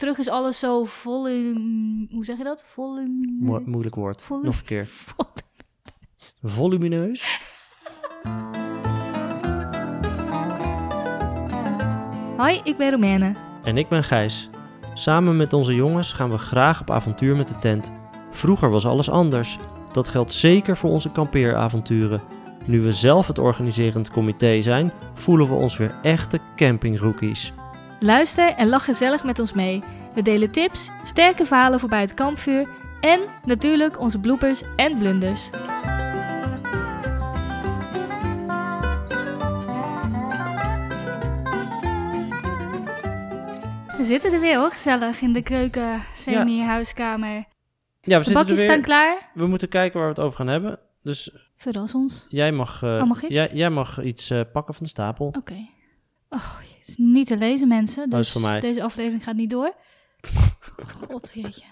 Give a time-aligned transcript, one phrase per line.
[0.00, 2.06] terug is alles zo volume...
[2.10, 2.62] Hoe zeg je dat?
[2.64, 3.36] Volume...
[3.40, 4.22] Mo- moeilijk woord.
[4.22, 4.86] Volume- Nog een keer.
[5.06, 5.24] Vol-
[6.42, 7.40] Volumineus.
[12.36, 13.34] Hoi, ik ben Romaine.
[13.64, 14.48] En ik ben Gijs.
[14.94, 17.92] Samen met onze jongens gaan we graag op avontuur met de tent.
[18.30, 19.58] Vroeger was alles anders.
[19.92, 22.22] Dat geldt zeker voor onze kampeeravonturen.
[22.66, 27.52] Nu we zelf het organiserend comité zijn, voelen we ons weer echte campingrookies.
[28.00, 29.82] Luister en lach gezellig met ons mee.
[30.14, 32.68] We delen tips, sterke verhalen voorbij het kampvuur
[33.00, 35.50] en natuurlijk onze bloopers en blunders.
[43.96, 47.28] We zitten er weer hoor, gezellig in de keuken, semi-huiskamer.
[47.34, 47.44] Ja,
[48.00, 48.66] we De zitten er bakjes weer.
[48.68, 49.30] staan klaar.
[49.34, 50.78] We moeten kijken waar we het over gaan hebben.
[51.02, 52.26] Dus Verras ons.
[52.28, 53.30] jij mag, eh, Oh, mag ik?
[53.30, 55.26] Jij, jij mag iets eh, pakken van de stapel.
[55.26, 55.66] Oké.
[56.28, 58.10] Oh, is niet te lezen, mensen.
[58.10, 59.74] Dus deze aflevering gaat niet door.
[61.08, 61.64] God, jeetje.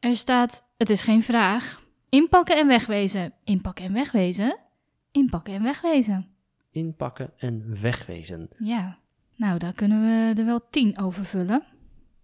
[0.00, 1.82] Er staat, het is geen vraag.
[2.08, 3.32] Inpakken en wegwezen.
[3.44, 4.58] Inpakken en wegwezen.
[5.10, 6.26] Inpakken en wegwezen.
[6.70, 8.48] Inpakken en wegwezen.
[8.58, 8.98] Ja.
[9.36, 11.62] Nou, daar kunnen we er wel tien over vullen.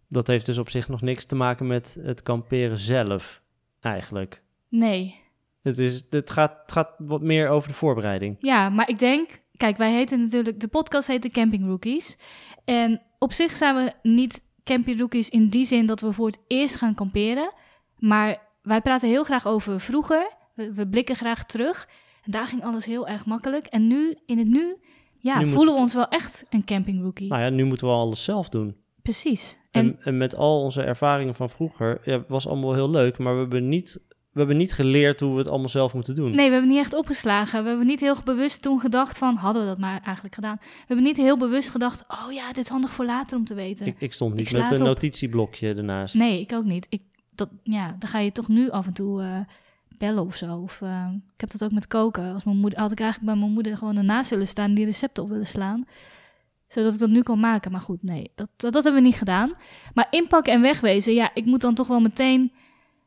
[0.08, 3.42] Dat heeft dus op zich nog niks te maken met het kamperen zelf,
[3.80, 4.42] eigenlijk.
[4.68, 5.20] Nee.
[5.62, 8.36] Het, is, het, gaat, het gaat wat meer over de voorbereiding.
[8.40, 9.41] Ja, maar ik denk...
[9.62, 10.60] Kijk, wij heten natuurlijk...
[10.60, 12.18] De podcast heet de Camping Rookies.
[12.64, 16.38] En op zich zijn we niet Camping Rookies in die zin dat we voor het
[16.46, 17.52] eerst gaan kamperen.
[17.98, 20.30] Maar wij praten heel graag over vroeger.
[20.54, 21.88] We, we blikken graag terug.
[22.22, 23.66] En daar ging alles heel erg makkelijk.
[23.66, 24.76] En nu, in het nu,
[25.18, 27.28] ja, Nu voelen we ons wel echt een Camping Rookie.
[27.28, 28.76] Nou ja, nu moeten we alles zelf doen.
[29.02, 29.58] Precies.
[29.70, 33.34] En, En, en met al onze ervaringen van vroeger, ja, was allemaal heel leuk, maar
[33.34, 34.00] we hebben niet,
[34.32, 36.30] we hebben niet geleerd hoe we het allemaal zelf moeten doen.
[36.30, 37.62] nee, we hebben niet echt opgeslagen.
[37.62, 39.34] We hebben niet heel bewust toen gedacht van...
[39.34, 40.56] Hadden we dat maar eigenlijk gedaan.
[40.60, 42.04] We hebben niet heel bewust gedacht...
[42.08, 43.86] Oh ja, dit is handig voor later om te weten.
[43.86, 44.86] Ik, ik stond niet met een op.
[44.86, 46.14] notitieblokje ernaast.
[46.14, 46.86] Nee, ik ook niet.
[46.88, 47.02] Ik,
[47.34, 49.38] dat, ja, dan ga je toch nu af en toe eh,
[49.98, 50.56] bellen of zo.
[50.56, 52.32] Of, eh, ik heb dat ook met koken.
[52.32, 54.84] Als mijn moeder, had ik eigenlijk bij mijn moeder gewoon ernaast willen staan en die
[54.84, 55.86] recepten op willen slaan.
[56.68, 57.72] Zodat ik dat nu kan maken.
[57.72, 59.54] Maar goed, nee, dat, dat, dat hebben we niet gedaan.
[59.94, 62.52] Maar inpakken en wegwezen, ja, ik moet dan toch wel meteen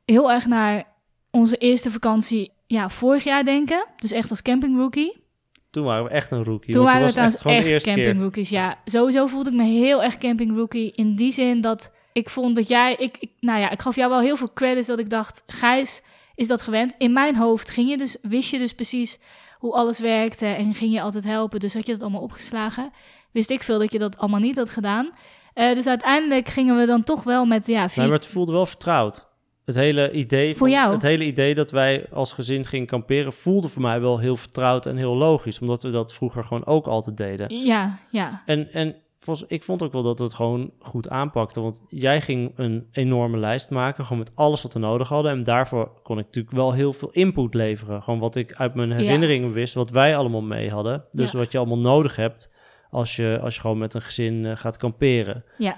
[0.06, 0.94] heel erg naar
[1.36, 3.86] onze eerste vakantie ja, vorig jaar denken.
[3.96, 5.24] Dus echt als camping rookie.
[5.70, 6.74] Toen waren we echt een rookie.
[6.74, 8.50] Toen waren we echt echt, camping rookies.
[8.50, 10.92] Ja, sowieso voelde ik me heel erg camping rookie.
[10.96, 12.96] In die zin dat ik vond dat jij...
[12.98, 15.44] Ik, ik, nou ja, ik gaf jou wel heel veel credits dat ik dacht...
[15.48, 16.02] Gijs
[16.36, 16.96] is dat gewend.
[16.98, 19.20] In mijn hoofd ging je dus, wist je dus precies
[19.58, 20.46] hoe alles werkte...
[20.46, 21.60] en ging je altijd helpen.
[21.60, 22.92] Dus had je dat allemaal opgeslagen.
[23.32, 25.10] Wist ik veel dat je dat allemaal niet had gedaan.
[25.54, 27.68] Eh, dus uiteindelijk gingen we dan toch wel met...
[27.68, 28.00] Ja, vier...
[28.00, 29.28] Nee, maar het voelde wel vertrouwd.
[29.66, 30.94] Het hele idee Voor van- jou?
[30.94, 34.86] Het hele idee dat wij als gezin gingen kamperen voelde voor mij wel heel vertrouwd
[34.86, 37.66] en heel logisch, omdat we dat vroeger gewoon ook altijd deden.
[37.66, 38.44] Ja, ja.
[38.46, 42.22] En, en volgens, ik vond ook wel dat we het gewoon goed aanpakten, want jij
[42.22, 45.32] ging een enorme lijst maken, gewoon met alles wat we nodig hadden.
[45.32, 48.04] En daarvoor kon ik natuurlijk wel heel veel input leveren.
[48.04, 51.04] Gewoon wat ik uit mijn herinneringen wist, wat wij allemaal mee hadden.
[51.12, 51.38] Dus Ja.
[51.38, 52.52] wat je allemaal nodig hebt
[52.90, 55.44] als je, als je gewoon met een gezin eh, gaat kamperen.
[55.58, 55.76] Ja,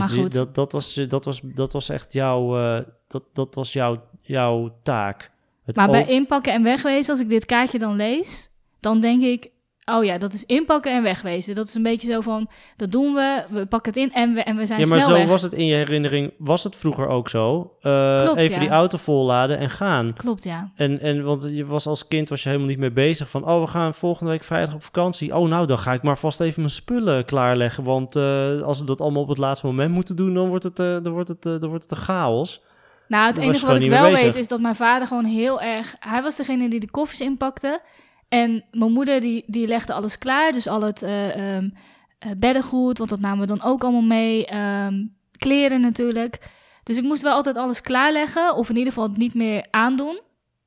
[0.00, 3.54] Dus Maar die- dat, dat, was, dat, was, dat was echt jouw, eh, dat, dat
[3.54, 5.30] was jouw, jouw taak.
[5.64, 8.50] Het Maar bij inpakken en wegwezen, als ik dit kaartje dan lees,
[8.80, 9.50] dan denk ik,
[9.84, 11.54] oh ja, dat is inpakken en wegwezen.
[11.54, 14.42] Dat is een beetje zo van, dat doen we, we pakken het in en we,
[14.42, 15.28] en we zijn ja, maar snel zo weg.
[15.28, 17.72] was het in je herinnering, was het vroeger ook zo.
[17.80, 18.58] Klopt, even ja.
[18.58, 20.14] die auto volladen en gaan.
[20.16, 20.70] Klopt, ja.
[20.76, 23.60] En, en want je was als kind was je helemaal niet mee bezig van, oh,
[23.60, 25.36] we gaan volgende week vrijdag op vakantie.
[25.36, 27.84] Oh, nou, dan ga ik maar vast even mijn spullen klaarleggen.
[27.84, 30.78] Want eh, als we dat allemaal op het laatste moment moeten doen, dan wordt het,
[30.78, 32.62] eh, dan wordt het, dan wordt het een chaos.
[33.08, 35.96] Nou, het enige wat ik wel weet is dat mijn vader gewoon heel erg...
[36.00, 37.80] Hij was degene die de koffies inpakte.
[38.34, 40.52] En mijn moeder die, die legde alles klaar.
[40.52, 41.68] Dus al het eh, ehm,
[42.18, 44.46] eh, beddengoed, want dat namen we dan ook allemaal mee.
[44.46, 45.06] ehm,
[45.38, 46.38] kleren natuurlijk.
[46.82, 48.54] Dus ik moest wel altijd alles klaarleggen.
[48.54, 50.20] Of in ieder geval het niet meer aandoen.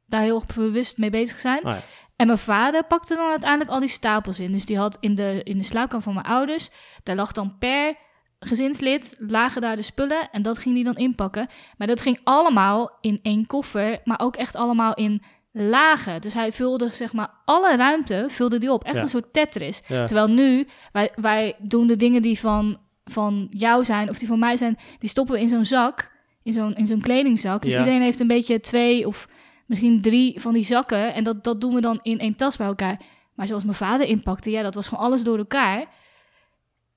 [0.05, 1.65] Daar heel erg bewust mee bezig zijn.
[1.65, 1.81] Oh ja.
[2.15, 4.51] En mijn vader pakte dan uiteindelijk al die stapels in.
[4.51, 6.69] Dus die had in de, in de slaapkamer van mijn ouders...
[7.03, 7.95] daar lag dan per
[8.39, 10.29] gezinslid, lagen daar de spullen...
[10.31, 11.47] en dat ging hij dan inpakken.
[11.77, 13.99] Maar dat ging allemaal in één koffer...
[14.03, 15.21] maar ook echt allemaal in
[15.59, 16.21] lagen.
[16.21, 18.83] Dus hij vulde zeg maar alle ruimte vulde die op.
[18.83, 19.01] Echt Ja.
[19.01, 19.81] een soort Tetris.
[19.87, 20.05] Ja.
[20.05, 24.09] Terwijl nu, wij, wij doen de dingen die van, van jou zijn...
[24.09, 26.11] of die van mij zijn, die stoppen we in zo'n zak...
[26.43, 27.61] in zo'n, in zo'n kledingzak.
[27.61, 27.79] Dus Ja.
[27.79, 29.27] iedereen heeft een beetje twee of
[29.65, 31.13] misschien drie van die zakken.
[31.13, 32.99] En dat, dat doen we dan in één tas bij elkaar.
[33.33, 35.85] Maar zoals mijn vader inpakte, ja, dat was gewoon alles door elkaar.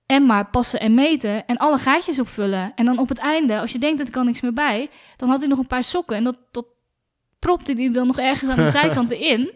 [0.06, 2.72] En maar passen en meten en alle gaatjes opvullen.
[2.74, 4.90] En dan op het einde, als je denkt, er kan niks meer bij...
[5.16, 6.66] dan had hij nog een paar sokken en dat, dat
[7.40, 9.52] propte hij dan nog ergens aan de zijkanten in.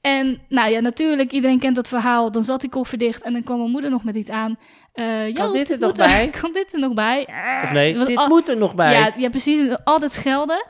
[0.00, 2.30] En nou ja, natuurlijk, iedereen kent dat verhaal.
[2.32, 4.56] Dan zat die koffer dicht en dan kwam mijn moeder nog met iets aan.
[4.94, 6.28] Uh, kan dit er nog moet bij?
[6.40, 7.28] kan dit er nog bij?
[7.62, 8.92] Of nee, Was dit al- moet er nog bij.
[8.92, 9.76] Ja, ja, precies.
[9.84, 10.64] Altijd schelden.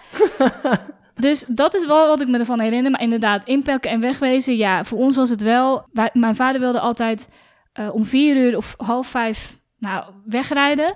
[1.14, 2.90] dus dat is wel wat ik me ervan herinner.
[2.90, 4.56] Maar inderdaad, inpakken en wegwezen.
[4.56, 5.88] Ja, voor ons was het wel...
[5.92, 7.28] wij- mijn vader wilde altijd
[7.72, 10.94] eh, om vier uur of half vijf nou, wegrijden.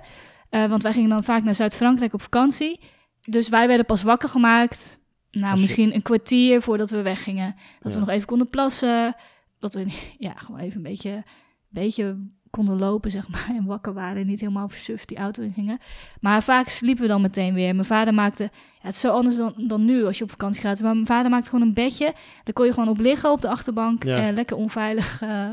[0.49, 2.79] Eh, want wij gingen dan vaak naar Zuid-Frankrijk op vakantie.
[3.21, 4.98] Dus wij werden pas wakker gemaakt.
[5.31, 7.55] Nou, je- misschien een kwartier voordat we weggingen.
[7.79, 7.99] Dat Ja.
[7.99, 9.15] we nog even konden plassen.
[9.59, 9.85] Dat we
[10.17, 11.23] ja, gewoon even een beetje,
[11.69, 13.49] beetje konden lopen, zeg maar.
[13.57, 15.79] En wakker waren en niet helemaal versuft die auto in gingen.
[16.19, 17.73] Maar vaak sliepen we dan meteen weer.
[17.75, 18.43] Mijn vader maakte...
[18.43, 20.81] Ja, het is zo anders dan, dan nu als je op vakantie gaat.
[20.81, 22.13] Maar mijn vader maakte gewoon een bedje.
[22.43, 24.03] Daar kon je gewoon op liggen op de achterbank.
[24.03, 24.27] Ja.
[24.27, 25.47] Eh, lekker onveilig, eh,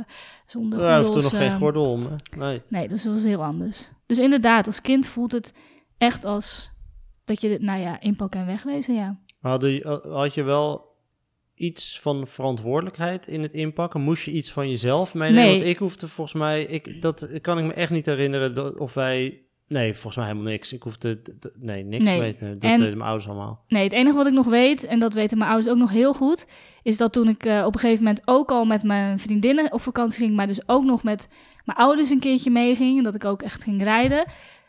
[0.47, 2.03] zonder Ja, hoeft er gordels, nog geen eh, gordel om.
[2.07, 2.37] hè?
[2.39, 2.63] Nee.
[2.69, 3.91] Nee, dus dat was heel anders.
[4.07, 5.53] Dus inderdaad, als kind voelt het
[5.99, 6.71] echt als
[7.25, 9.17] dat je, nou ja, inpakken en wegwezen, ja.
[9.47, 10.95] Had je, had je wel
[11.55, 14.01] iets van verantwoordelijkheid in het inpakken?
[14.01, 15.43] Moest je iets van jezelf meenemen?
[15.45, 15.57] Nee.
[15.57, 18.95] Want ik hoefde volgens mij, ik, dat kan ik me echt niet herinneren dat, of
[18.95, 19.41] wij...
[19.69, 20.73] Nee, volgens mij helemaal niks.
[20.73, 21.21] Ik hoefde,
[21.59, 22.21] nee, niks Nee.
[22.21, 22.59] nemen.
[22.59, 23.65] Dat En- deden mijn ouders allemaal.
[23.69, 26.15] Nee, het enige wat ik nog weet, en dat weten mijn ouders ook nog heel
[26.15, 26.47] goed,
[26.83, 29.81] is dat toen ik eh, op een gegeven moment ook al met mijn vriendinnen op
[29.81, 31.29] vakantie ging, maar dus ook nog met
[31.65, 34.25] mijn ouders een keertje meeging, en dat ik ook echt ging rijden,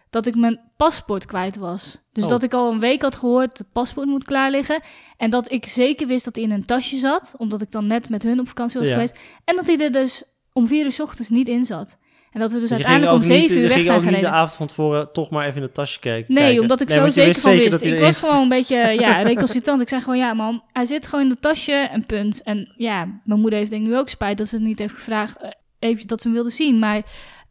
[0.09, 2.01] dat ik mijn paspoort kwijt was.
[2.11, 2.29] Dus Oh.
[2.29, 4.81] dat ik al een week had gehoord, het paspoort moet klaar liggen.
[5.17, 8.09] En dat ik zeker wist dat hij in een tasje zat, omdat ik dan net
[8.09, 8.93] met hun op vakantie was Ja.
[8.93, 9.15] geweest.
[9.45, 10.23] En dat hij er dus
[10.53, 11.97] om vier uur 's ochtends niet in zat.
[12.31, 14.21] En dat we dus ging uiteindelijk om zeven uur weg ging zijn gereden.
[14.21, 16.33] de avond van tevoren toch maar even in het tasje kijken.
[16.33, 16.61] Nee, kijken.
[16.61, 17.71] omdat ik Nee, zo zeker van wist.
[17.71, 19.81] dat Ik was gewoon een beetje ja, recalcitrant.
[19.81, 22.41] Ik zei gewoon, ja mam, hij zit gewoon in het tasje en punt.
[22.43, 24.93] En ja, mijn moeder heeft denk ik nu ook spijt dat ze het niet heeft
[24.93, 25.37] gevraagd.
[25.37, 25.49] eh,
[25.79, 26.79] Even dat ze hem wilde zien.
[26.79, 27.01] Maar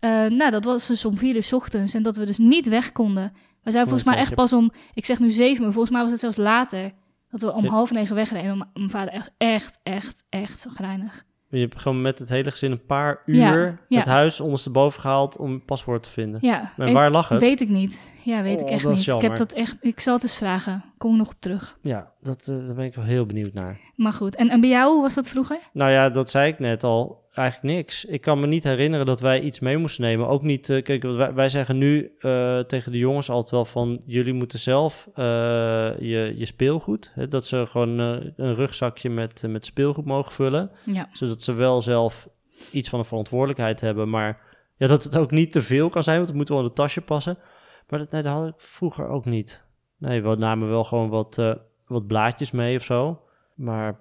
[0.06, 1.94] eh, nou, dat was dus om vier uur 's ochtends.
[1.94, 3.32] En dat we dus niet weg konden.
[3.62, 6.10] We zijn volgens mij echt pas om, ik zeg nu zeven, maar volgens mij was
[6.10, 6.92] het zelfs later.
[7.30, 7.70] Dat we om Ja.
[7.70, 8.50] half negen wegreden.
[8.50, 11.24] En mijn vader echt, echt, echt, echt zo grijnig.
[11.50, 13.98] Je hebt gewoon met het hele gezin een paar uur Ja, ja.
[13.98, 16.38] het huis ondersteboven gehaald om een paspoort te vinden.
[16.42, 17.40] Ja, En waar lag het?
[17.40, 18.10] weet ik niet.
[18.22, 19.06] Ja, weet ik Oh, echt niet.
[19.06, 20.84] Ik heb dat echt, ik zal het eens vragen.
[20.98, 21.78] Kom ik nog op terug.
[21.82, 23.80] Ja, dat, eh, daar ben ik wel heel benieuwd naar.
[23.94, 25.58] Maar goed, en, en bij jou, hoe was dat vroeger?
[25.72, 27.24] Nou ja, dat zei ik net al.
[27.36, 28.04] Eigenlijk niks.
[28.04, 30.28] Ik kan me niet herinneren dat wij iets mee moesten nemen.
[30.28, 34.02] Ook niet, eh, kijk, wij, wij zeggen nu eh, tegen de jongens altijd wel van...
[34.06, 35.24] jullie moeten zelf eh,
[35.98, 37.10] je, je speelgoed...
[37.14, 40.70] Hè, dat ze gewoon een rugzakje met, met speelgoed mogen vullen.
[40.84, 41.08] Ja.
[41.12, 42.28] Zodat ze wel zelf
[42.72, 44.10] iets van een verantwoordelijkheid hebben.
[44.10, 44.40] Maar
[44.76, 46.74] ja, dat het ook niet te veel kan zijn, want het moet wel in het
[46.74, 47.38] tasje passen.
[47.88, 49.64] Maar dat, nee, dat had ik vroeger ook niet.
[49.98, 51.42] Nee, we namen wel gewoon wat,
[51.86, 53.20] wat blaadjes mee of zo.
[53.54, 53.98] Maar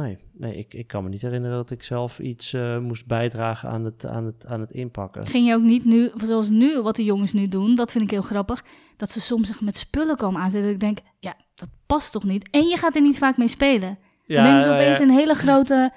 [0.00, 3.68] nee, nee ik, ik kan me niet herinneren dat ik zelf iets eh, moest bijdragen
[3.68, 5.26] aan het, aan, het, aan het inpakken.
[5.26, 8.10] Ging je ook niet nu, zoals nu, wat de jongens nu doen, dat vind ik
[8.10, 8.64] heel grappig,
[8.96, 10.72] dat ze soms echt met spullen komen aanzetten.
[10.72, 12.48] Dat ik denk, ja, dat past toch niet?
[12.50, 13.98] En je gaat er niet vaak mee spelen.
[14.26, 15.04] dan nemen ze ja, opeens ja.
[15.04, 15.92] een hele grote,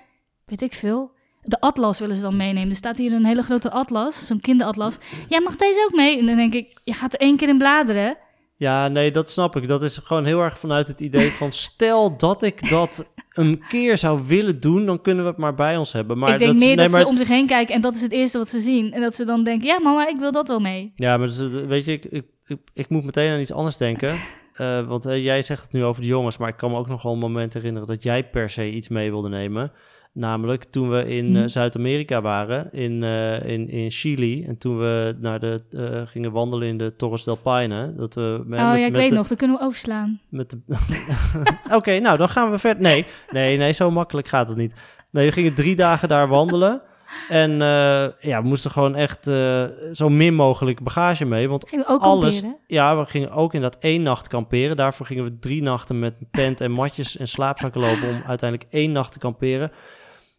[0.45, 1.11] weet ik veel,
[1.41, 2.69] de atlas willen ze dan meenemen.
[2.69, 4.97] Er staat hier een hele grote atlas, zo'n kinderatlas.
[5.29, 6.19] Jij mag deze ook mee?
[6.19, 8.17] En dan denk ik, je gaat er één keer in bladeren.
[8.57, 9.67] Ja, nee, dat snap ik.
[9.67, 11.51] Dat is gewoon heel erg vanuit het idee van...
[11.51, 14.85] stel dat ik dat een keer zou willen doen...
[14.85, 16.17] dan kunnen we het maar bij ons hebben.
[16.17, 17.81] Maar ik denk dat, is- meer nee, dat maar ze om zich heen kijken en
[17.81, 18.91] dat is het eerste wat ze zien.
[18.93, 20.91] En dat ze dan denken, ja mama, ik wil dat wel mee.
[20.95, 23.77] Ja, maar dus, eh, weet je, ik, ik, ik, ik moet meteen aan iets anders
[23.77, 24.15] denken.
[24.55, 26.87] Eh, want eh, jij zegt het nu over de jongens, maar ik kan me ook
[26.87, 29.71] nog wel een moment herinneren dat jij per se iets mee wilde nemen.
[30.17, 31.41] Namelijk toen we in Mhm.
[31.41, 34.45] eh, Zuid-Amerika waren, in, eh, in, in Chili.
[34.45, 37.93] En toen we naar de, eh, gingen wandelen in de Torres del Paine.
[37.95, 40.19] Dat we met, oh met- ja, ik met weet de- nog, dat kunnen we overslaan.
[40.29, 40.59] met de...
[41.77, 42.83] Oké, nou dan gaan we verder.
[42.83, 44.73] Nee, nee, nee, zo makkelijk gaat het niet.
[45.11, 46.81] Nee, we gingen drie dagen daar wandelen.
[47.29, 47.51] En
[48.19, 49.23] ja, we moesten gewoon echt
[49.93, 51.49] zo min mogelijk bagage mee.
[51.49, 52.33] Want Gingen we ook alles.
[52.39, 52.59] kamperen?
[52.67, 54.75] Ja, we gingen ook inderdaad één nacht kamperen.
[54.75, 58.71] Daarvoor gingen we drie nachten met een tent en matjes en slaapzakken lopen om uiteindelijk
[58.73, 59.71] één nacht te kamperen.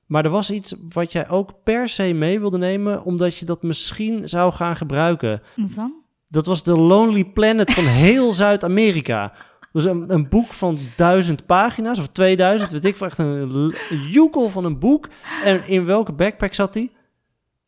[0.06, 3.62] Maar er was iets wat jij ook per se mee wilde nemen, omdat je dat
[3.62, 5.42] misschien zou gaan gebruiken.
[5.56, 5.94] Wat dan?
[6.28, 9.32] Dat was de Lonely Planet van heel Zuid-Amerika.
[9.72, 13.75] Dus een, een boek van duizend pagina's of 2000, weet ik veel, echt een
[14.10, 15.08] joekel van een boek.
[15.44, 16.90] En in welke backpack zat die?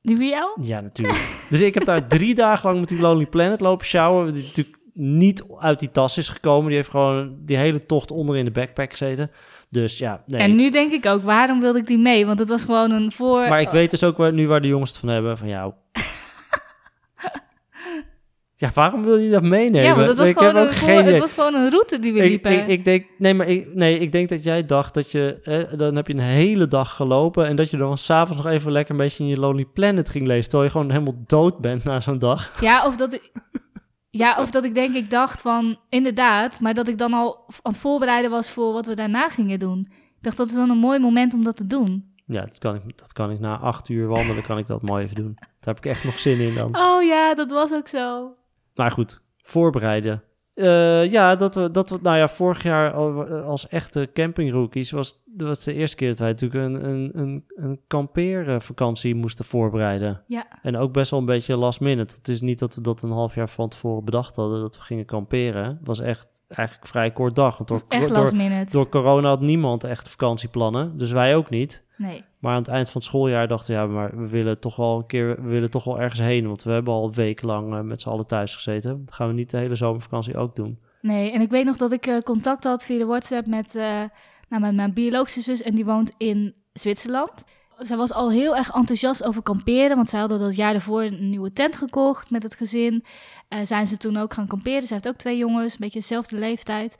[0.02, 0.62] Die voor jou?
[0.62, 1.47] Ja, natuurlijk.
[1.50, 4.33] dus ik heb daar drie dagen lang met die Lonely Planet lopen sjouwen.
[4.33, 6.66] Die natuurlijk niet uit die tas is gekomen.
[6.66, 9.30] Die heeft gewoon die hele tocht onder in de backpack gezeten.
[9.70, 10.40] Dus ja, nee.
[10.40, 12.26] En nu denk ik ook, waarom wilde ik die mee?
[12.26, 13.48] Want het was gewoon een voor...
[13.48, 15.38] maar ik weet dus ook waar, nu waar de jongens het van hebben.
[15.38, 15.72] Van jou.
[18.56, 19.82] ja, waarom wil je dat meenemen?
[19.82, 22.18] ja, want het was, ik gewoon een, voor, het was gewoon een route die we
[22.18, 22.52] ik, liepen.
[22.52, 25.78] ik, ik denk, nee, maar ik, nee, ik denk dat jij dacht dat je, eh,
[25.78, 28.90] dan heb je een hele dag gelopen en dat je dan s'avonds nog even lekker
[28.90, 32.00] een beetje in je Lonely Planet ging lezen, terwijl je gewoon helemaal dood bent na
[32.00, 32.52] zo'n dag.
[32.60, 33.30] Ja, of dat.
[34.11, 37.73] Ja, of dat ik denk, ik dacht van, inderdaad, maar dat ik dan al aan
[37.73, 39.79] het voorbereiden was voor wat we daarna gingen doen.
[39.91, 42.15] Ik dacht, dat is dan een mooi moment om dat te doen.
[42.27, 45.05] Ja, dat kan ik, dat kan ik na acht uur wandelen, kan ik dat mooi
[45.05, 45.35] even doen.
[45.35, 46.77] Daar heb ik echt nog zin in dan.
[46.77, 48.33] Oh ja, dat was ook zo.
[48.75, 50.23] Maar goed, voorbereiden.
[50.59, 55.21] Eh, ja, dat we, dat we, nou ja, vorig jaar al- als echte campingrookies was,
[55.37, 60.23] was de eerste keer dat wij natuurlijk een, een, een, een kampeervakantie moesten voorbereiden.
[60.27, 62.15] Ja, En ook best wel een beetje last minute.
[62.15, 64.83] Het is niet dat we dat een half jaar van tevoren bedacht hadden, dat we
[64.83, 65.65] gingen kamperen.
[65.65, 67.57] Het was echt eigenlijk vrij kort dag.
[67.59, 67.69] Want
[68.09, 68.29] door,
[68.73, 71.87] door corona had niemand echt vakantieplannen, dus wij ook niet.
[71.99, 72.25] Nee.
[72.38, 74.97] Maar aan het eind van het schooljaar dachten we, ja, maar we willen toch wel
[74.97, 76.47] een keer, we willen toch wel ergens heen.
[76.47, 79.05] Want we hebben al wekenlang eh, met z'n allen thuis gezeten.
[79.05, 80.78] Dat gaan we niet de hele zomervakantie ook doen.
[81.00, 84.02] Nee, en ik weet nog dat ik eh, contact had via de WhatsApp met, eh,
[84.49, 87.45] nou, met mijn biologische zus en die woont in Zwitserland.
[87.78, 91.30] Zij was al heel erg enthousiast over kamperen, want zij hadden dat jaar daarvoor een
[91.30, 93.04] nieuwe tent gekocht met het gezin.
[93.49, 94.82] Eh, zijn ze toen ook gaan kamperen.
[94.82, 96.97] Zij heeft ook twee jongens, een beetje dezelfde leeftijd.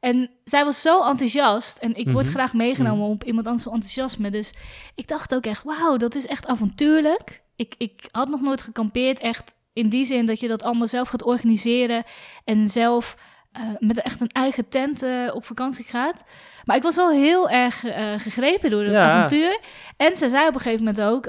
[0.00, 2.34] En zij was zo enthousiast en ik word Mhm.
[2.34, 4.30] graag meegenomen op iemand anders enthousiasme.
[4.30, 4.50] Dus
[4.94, 7.42] ik dacht ook echt, wauw, dat is echt avontuurlijk.
[7.56, 11.08] Ik, ik had nog nooit gekampeerd, echt in die zin dat je dat allemaal zelf
[11.08, 12.04] gaat organiseren
[12.44, 13.16] en zelf
[13.52, 16.24] eh, met echt een eigen tent eh, op vakantie gaat.
[16.64, 19.10] Maar ik was wel heel erg eh, gegrepen door dat Ja.
[19.10, 19.60] avontuur.
[19.96, 21.24] En ze zei op een gegeven moment ook,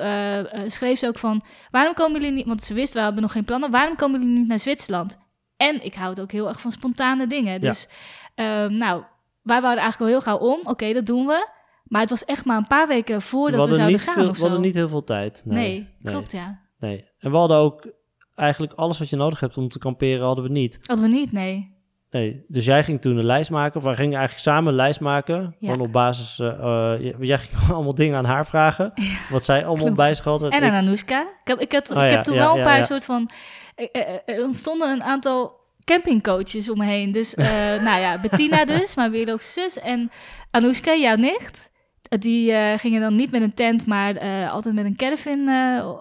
[0.72, 3.44] schreef ze ook van, waarom komen jullie niet, want ze wist, we hebben nog geen
[3.46, 5.18] plannen, waarom komen jullie niet naar Zwitserland?
[5.58, 7.62] En ik houd ook heel erg van spontane dingen.
[7.62, 7.88] Dus,
[8.36, 9.04] ehm, nou,
[9.42, 11.48] wij waren eigenlijk al heel gauw om, oké, dat doen we.
[11.84, 14.30] Maar het was echt maar een paar weken voordat we, hadden zouden gaan veel, of
[14.30, 14.42] we zo.
[14.44, 15.42] hadden niet heel veel tijd.
[15.46, 16.60] Nee, nee, klopt ja.
[16.80, 17.06] Nee.
[17.20, 17.88] En we hadden ook
[18.36, 20.80] eigenlijk alles wat je nodig hebt om te kamperen, hadden we niet.
[20.82, 21.73] Hadden we niet, nee.
[22.14, 25.00] Nee, dus jij ging toen een lijst maken, of wij gingen eigenlijk samen een lijst
[25.00, 25.56] maken.
[25.60, 25.72] Ja.
[25.72, 28.94] Gewoon op basis, j- jij ging allemaal dingen aan haar vragen,
[29.30, 29.96] wat zij allemaal klopt.
[29.96, 30.44] bij zich had.
[30.44, 31.22] En aan Anoushka.
[31.22, 33.30] Ik heb, ik heb, Oh ik ja, heb toen wel een paar soort van...
[33.76, 33.86] eh,
[34.26, 37.12] Er ontstonden een aantal campingcoaches om me heen.
[37.12, 37.34] Dus,
[37.88, 39.80] nou ja, Bettina dus, mijn biologische zus.
[39.80, 40.12] En
[40.52, 41.72] Anoushka, jouw nicht.
[42.20, 45.50] Die gingen dan niet met een tent, maar altijd met een caravan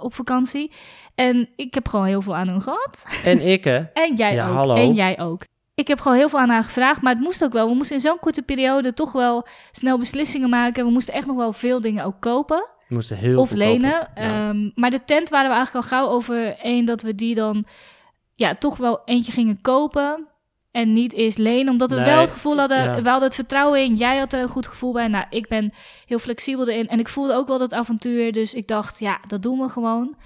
[0.00, 0.73] op vakantie.
[1.14, 3.04] En ik heb gewoon heel veel aan hun gehad.
[3.25, 3.76] En ik, hè?
[4.04, 4.54] En jij Ja, ook.
[4.54, 4.75] hallo.
[4.75, 5.42] En jij ook.
[5.75, 7.69] Ik heb gewoon heel veel aan haar gevraagd, maar het moest ook wel.
[7.69, 10.85] We moesten in zo'n korte periode toch wel snel beslissingen maken.
[10.85, 13.91] We moesten echt nog wel veel dingen ook kopen We moesten heel of veel lenen.
[13.91, 14.09] Ja.
[14.14, 17.64] Ehm, maar de tent waren we eigenlijk al gauw over één dat we die dan
[18.35, 20.26] ja, toch wel eentje gingen kopen.
[20.71, 23.02] En niet eerst lenen, omdat we Nee, wel het gevoel hadden, ja.
[23.02, 23.97] we hadden het vertrouwen in.
[23.97, 25.09] Jij had er een goed gevoel bij.
[25.09, 25.73] Nou, ik ben
[26.07, 26.88] heel flexibel erin.
[26.88, 28.33] En ik voelde ook wel dat avontuur.
[28.33, 30.17] Dus ik dacht, ja, dat doen we gewoon.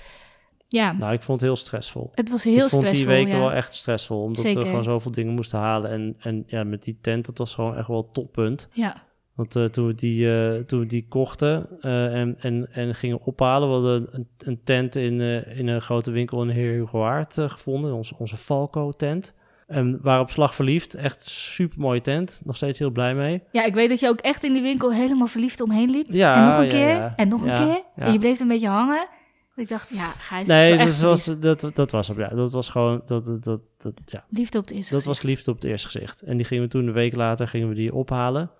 [0.68, 2.10] Ja, Nou, ik vond het heel stressvol.
[2.14, 3.06] het was heel ik vond stressvol.
[3.06, 3.38] die weken ja.
[3.38, 5.90] wel echt stressvol, omdat we gewoon zoveel dingen moesten halen.
[5.90, 8.68] En, en ja, met die tent, dat was gewoon echt wel het toppunt.
[8.72, 8.96] Ja,
[9.34, 13.20] Want eh, toen, we die, eh, toen we die kochten eh, en, en, en gingen
[13.20, 15.20] ophalen, we hadden een, een tent in,
[15.56, 19.34] in een grote winkel in Heer Hugo Waard eh, gevonden, onze, onze Falco-tent.
[19.66, 23.42] En waren op slag verliefd, echt super mooie tent, nog steeds heel blij mee.
[23.52, 26.06] Ja, ik weet dat je ook echt in die winkel helemaal verliefd omheen liep.
[26.10, 26.88] Ja, en nog een ja, keer.
[26.88, 27.12] ja.
[27.16, 27.82] En nog een keer.
[27.96, 29.08] En je bleef een beetje hangen.
[29.56, 32.28] Ik dacht, ja, Gijs Nee, dat was, dat, dat was hem, ja.
[32.28, 34.24] Dat was gewoon, dat, dat, dat, dat, ja.
[34.28, 36.22] liefde op het eerste Dat was liefde op het eerste gezicht.
[36.22, 38.50] En die gingen we toen een week later gingen we die ophalen.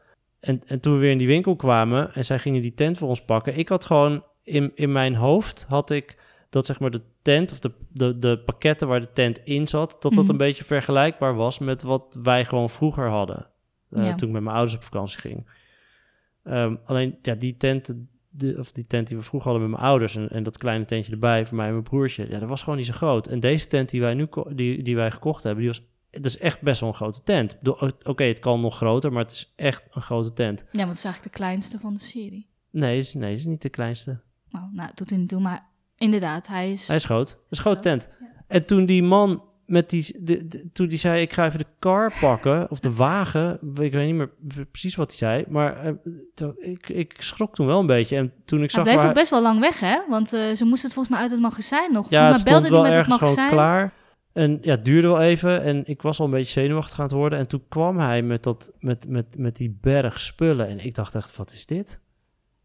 [0.41, 3.09] En, en toen we weer in die winkel kwamen en zij gingen die tent voor
[3.09, 3.59] ons pakken.
[3.59, 6.17] Ik had gewoon in, in mijn hoofd had ik
[6.51, 9.91] dat zeg maar de tent of de, de, de pakketten waar de tent in zat,
[10.01, 10.31] dat dat Mhm.
[10.31, 13.47] een beetje vergelijkbaar was met wat wij gewoon vroeger hadden.
[13.91, 14.15] eh, Ja.
[14.15, 15.47] Toen ik met mijn ouders op vakantie ging.
[16.45, 17.95] Ehm, alleen ja, die tent,
[18.37, 20.85] de, of die tent die we vroeger hadden met mijn ouders en, en dat kleine
[20.85, 23.27] tentje erbij voor mij en mijn broertje, ja, dat was gewoon niet zo groot.
[23.27, 26.39] En deze tent die wij nu die, die wij gekocht hebben, die was het is
[26.39, 27.59] echt best wel een grote tent.
[28.05, 30.61] Oké, het kan nog groter, maar het is echt een grote tent.
[30.61, 32.49] Ja, want het is eigenlijk de kleinste van de serie.
[32.71, 34.21] Nee, is, nee, is niet de kleinste.
[34.49, 35.67] Nou, nou doet hij niet toe, maar
[35.97, 36.87] inderdaad, hij is...
[36.87, 37.29] Hij is groot.
[37.29, 38.09] Het is een grote Groot, tent.
[38.47, 41.67] En toen die man met die, de, de- toen die zei, ik ga even de
[41.79, 44.31] car pakken, of de wagen, ik weet niet meer
[44.71, 48.17] precies wat hij zei, maar eh, ik, ik schrok toen wel een beetje.
[48.17, 49.99] En toen ik Hij zag bleef waar, ook best wel lang weg, hè?
[50.09, 52.11] Want eh, ze moesten het volgens mij uit het magazijn nog.
[52.11, 53.51] ja, het stond wel met het ergens gewoon magazijn.
[53.51, 53.93] klaar.
[54.33, 57.15] En ja, het duurde wel even en ik was al een beetje zenuwachtig aan het
[57.15, 57.39] worden.
[57.39, 61.15] En toen kwam hij met, dat, met, met, met die berg spullen en ik dacht
[61.15, 62.01] echt, wat is dit?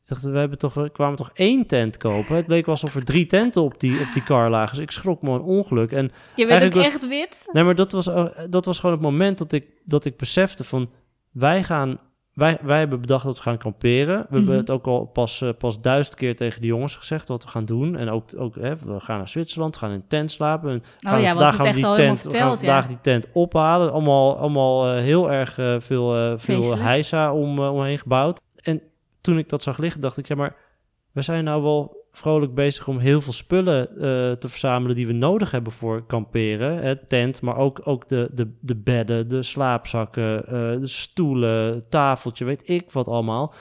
[0.08, 2.36] Dacht, we, hebben toch, we kwamen toch één tent kopen?
[2.36, 4.76] Het leek wel alsof er drie tenten op die, op die car lagen.
[4.76, 5.92] Dus ik schrok me een ongeluk.
[5.92, 7.48] En Je werd ook echt wit.
[7.52, 10.64] Nee, maar dat was, eh, dat was gewoon het moment dat ik, dat ik besefte
[10.64, 10.90] van...
[11.32, 12.00] Wij, gaan,
[12.34, 14.18] wij, wij hebben bedacht dat we gaan kamperen.
[14.18, 14.58] We hebben Mhm.
[14.58, 17.66] het ook al pas, eh, pas duizend keer tegen de jongens gezegd wat we gaan
[17.66, 17.96] doen.
[17.98, 20.72] En ook, ook hè, we gaan naar Zwitserland, gaan in een tent slapen.
[20.72, 22.82] En gaan Oh we- ja, vandaag gaan we die tent, we gaan verteld, ja.
[22.82, 23.92] die tent ophalen.
[23.92, 25.54] Allemaal, allemaal eh, heel erg
[25.84, 28.42] veel, veel heisa om, omheen gebouwd.
[29.22, 30.56] En toen ik dat zag liggen, dacht ik, ja, maar
[31.12, 33.98] we zijn nou wel vrolijk bezig om heel veel spullen eh,
[34.32, 36.78] te verzamelen die we nodig hebben voor kamperen.
[36.78, 42.46] Hè, tent, maar ook, ook de, de, de bedden, de slaapzakken, eh, de stoelen, tafeltje,
[42.46, 43.54] weet ik wat allemaal.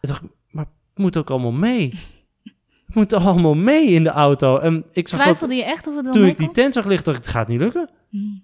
[0.00, 1.94] Ik dacht, maar het moet ook allemaal mee.
[2.86, 4.58] Het moet allemaal mee in de auto.
[4.58, 6.84] En ik zag dat, Twijfelde je echt of het wel toen ik die tent zag
[6.84, 7.90] liggen, dacht ik, het gaat niet lukken.
[8.08, 8.42] Hmm.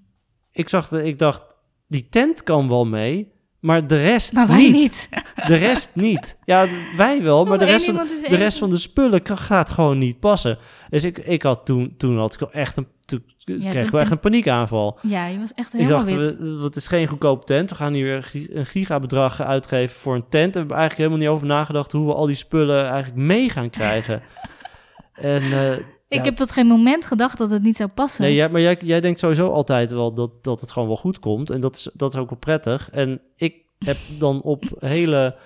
[0.52, 1.56] Ik, zag de, ik dacht,
[1.88, 3.32] die tent kan wel mee,
[3.64, 4.72] maar de rest Maar wij niet.
[4.72, 5.08] niet.
[5.46, 6.38] De rest niet.
[6.44, 6.66] Ja,
[6.96, 7.94] wij wel, maar de rest, van,
[8.28, 10.58] de rest van de spullen kan- gaat gewoon niet passen.
[10.90, 13.90] Dus ik, ik had toen, toen had ik echt een, toen kreeg ik toen echt
[13.90, 14.98] ben- een paniekaanval.
[15.02, 16.38] Ja, je was echt Ik helemaal dacht, wit.
[16.38, 17.70] we, het is geen goedkope tent.
[17.70, 20.46] We gaan hier een gigabedrag uitgeven voor een tent.
[20.46, 23.48] En we hebben eigenlijk helemaal niet over nagedacht hoe we al die spullen eigenlijk mee
[23.50, 24.22] gaan krijgen.
[25.14, 25.76] en, eh,
[26.14, 28.22] Ik ja, heb tot geen moment gedacht dat het niet zou passen.
[28.22, 31.18] Nee, jij, maar jij, jij denkt sowieso altijd wel dat, dat het gewoon wel goed
[31.18, 31.50] komt.
[31.50, 32.90] En dat is, dat is ook wel prettig.
[32.90, 35.36] En ik heb dan op hele...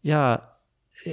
[0.00, 0.50] Ja,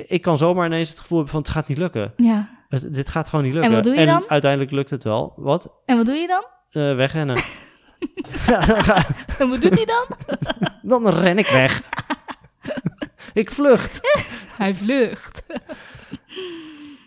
[0.07, 2.13] ik kan zomaar ineens het gevoel hebben van het gaat niet lukken.
[2.17, 2.49] Ja.
[2.69, 3.71] Het, dit gaat gewoon niet lukken.
[3.71, 4.23] wat doe je dan?
[4.29, 5.33] uiteindelijk lukt het wel.
[5.35, 5.73] Wat?
[5.85, 6.45] En wat doe je dan?
[6.69, 7.35] Eh wegrennen.
[8.45, 9.05] ja, dan, ga-
[9.37, 10.05] En wat doet hij dan?
[11.03, 11.81] dan ren ik weg.
[13.33, 13.99] ik vlucht.
[14.57, 15.43] Hij vlucht.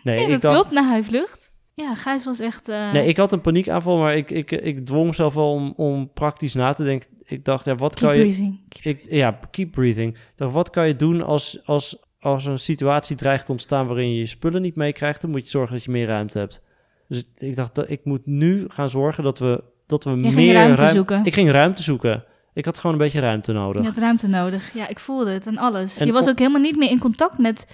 [0.03, 0.71] Nee, ik dat dacht, klopt.
[0.71, 1.42] Nou, hij vlucht.
[1.75, 2.67] Ja, Gijs was echt...
[2.67, 6.11] eh, Nee, ik had een paniekaanval, maar ik, ik, ik dwong mezelf wel om, om
[6.13, 7.09] praktisch na te denken.
[7.23, 8.23] Ik dacht, ja, wat keep kan je...
[8.23, 8.59] breathing.
[8.81, 10.13] Ik, ja, keep breathing.
[10.13, 14.09] Ik dacht, wat kan je doen als, als, als een situatie dreigt te ontstaan waarin
[14.13, 15.21] je je spullen niet meekrijgt?
[15.21, 16.61] Dan moet je zorgen dat je meer ruimte hebt.
[17.07, 20.53] Dus ik, ik dacht, dat, ik moet nu gaan zorgen dat we, dat we meer
[20.53, 21.21] ruimte ruim- zoeken.
[21.25, 22.23] Ik ging ruimte zoeken.
[22.53, 23.81] Ik had gewoon een beetje ruimte nodig.
[23.81, 24.73] Je had ruimte nodig.
[24.73, 25.97] Ja, ik voelde het en alles.
[25.97, 27.67] En je was ook helemaal niet meer in contact met,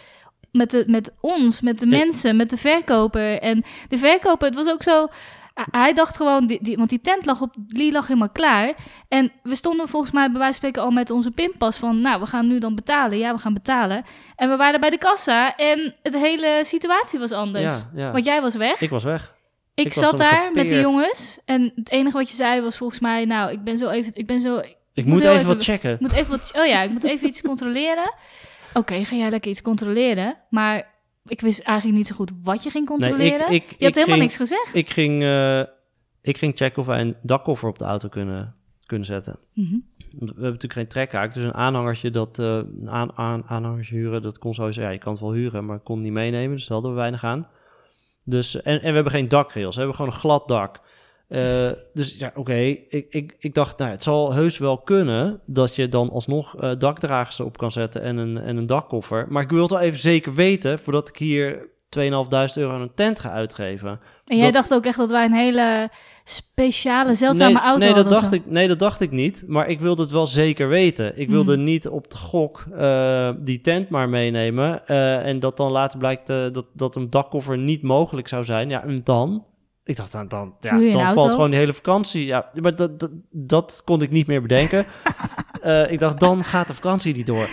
[0.51, 3.39] met, de, met ons, met de mensen, met de verkoper.
[3.41, 5.07] En de verkoper, het was ook zo...
[5.71, 8.73] hij- dacht gewoon, die, die, want die tent lag, op, die lag helemaal klaar.
[9.07, 12.01] En we stonden volgens mij bij wijze van spreken al met onze pinpas van...
[12.01, 13.17] Nou, we gaan nu dan betalen.
[13.17, 14.03] Ja, we gaan betalen.
[14.35, 17.63] En we waren bij de kassa en de hele situatie was anders.
[17.63, 18.11] ja, ja.
[18.11, 18.81] Want jij was weg.
[18.81, 19.37] Ik was weg.
[19.75, 21.39] Ik, zat daar met de jongens.
[21.45, 23.25] En het enige wat je zei was volgens mij...
[23.25, 24.11] Nou, ik ben zo even...
[24.15, 24.61] Ik ben zo...
[24.93, 25.97] Ik moet even even- wat checken.
[25.99, 26.51] Moet even wat...
[26.57, 28.13] Oh ja, ik moet even iets controleren.
[28.73, 30.37] Oké, ga jij lekker iets controleren.
[30.49, 30.87] Maar
[31.25, 33.51] ik wist eigenlijk niet zo goed wat je ging Nee, controleren.
[33.51, 34.75] ik, ik, je ik hebt helemaal ging, niks gezegd.
[34.75, 35.59] Ik ging, eh,
[36.21, 39.39] ik ging checken of wij een dakkoffer op de auto kunnen, kunnen zetten.
[39.53, 39.77] Mhm.
[40.09, 44.37] We hebben natuurlijk geen trekhaak, dus een aanhangertje, dat, eh, aan, aan, aanhangertje huren, dat
[44.37, 46.91] kon sowieso, ja, je kan het wel huren, maar kon niet meenemen, dus daar hadden
[46.91, 47.47] we weinig aan.
[48.23, 50.81] Dus, en, en we hebben geen dakrails, we hebben gewoon een glad dak.
[51.29, 55.75] Eh, dus ja, oké, ik, ik, ik dacht, nou, het zal heus wel kunnen dat
[55.75, 59.25] je dan alsnog eh, dakdragers erop kan zetten en een, en een dakkoffer.
[59.29, 62.03] Maar ik wil het wel even zeker weten, voordat ik hier 2.500
[62.53, 63.99] euro aan een tent ga uitgeven.
[64.25, 65.89] En jij dacht ook echt dat wij een hele
[66.23, 68.21] speciale, zeldzame nee, auto nee, dat hadden.
[68.21, 69.43] dacht ik, nee, dat dacht ik niet.
[69.47, 71.19] Maar ik wilde het wel zeker weten.
[71.19, 71.63] Ik wilde Hmm.
[71.63, 74.87] niet op de gok eh, die tent maar meenemen.
[75.23, 78.69] en dat dan later blijkt dat, dat een dakkoffer niet mogelijk zou zijn.
[78.69, 79.47] Ja, en dan?
[79.89, 81.13] Ik dacht, dan, dan, ja, dan auto?
[81.13, 82.25] valt gewoon de hele vakantie.
[82.25, 84.85] Ja, maar dat, dat, dat kon ik niet meer bedenken.
[85.61, 87.49] Eh, ik dacht, dan gaat de vakantie niet door.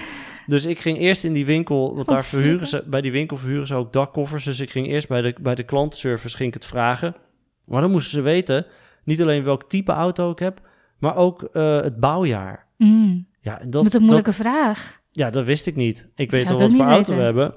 [0.46, 3.66] Dus ik ging eerst in die winkel, want daar verhuren ze, bij die winkel verhuren
[3.66, 4.44] ze ook dakkoffers.
[4.44, 7.16] Dus ik ging eerst bij de, bij de klantenservice ging ik het vragen.
[7.64, 8.66] Maar dan moesten ze weten,
[9.05, 10.61] niet alleen welk type auto ik heb,
[10.99, 12.66] maar ook eh, het bouwjaar.
[12.77, 15.01] Mm, Ja, dat, is een dat, moeilijke vraag.
[15.11, 16.09] ja, dat wist ik niet.
[16.14, 17.55] Ik weet het wat voor auto we hebben.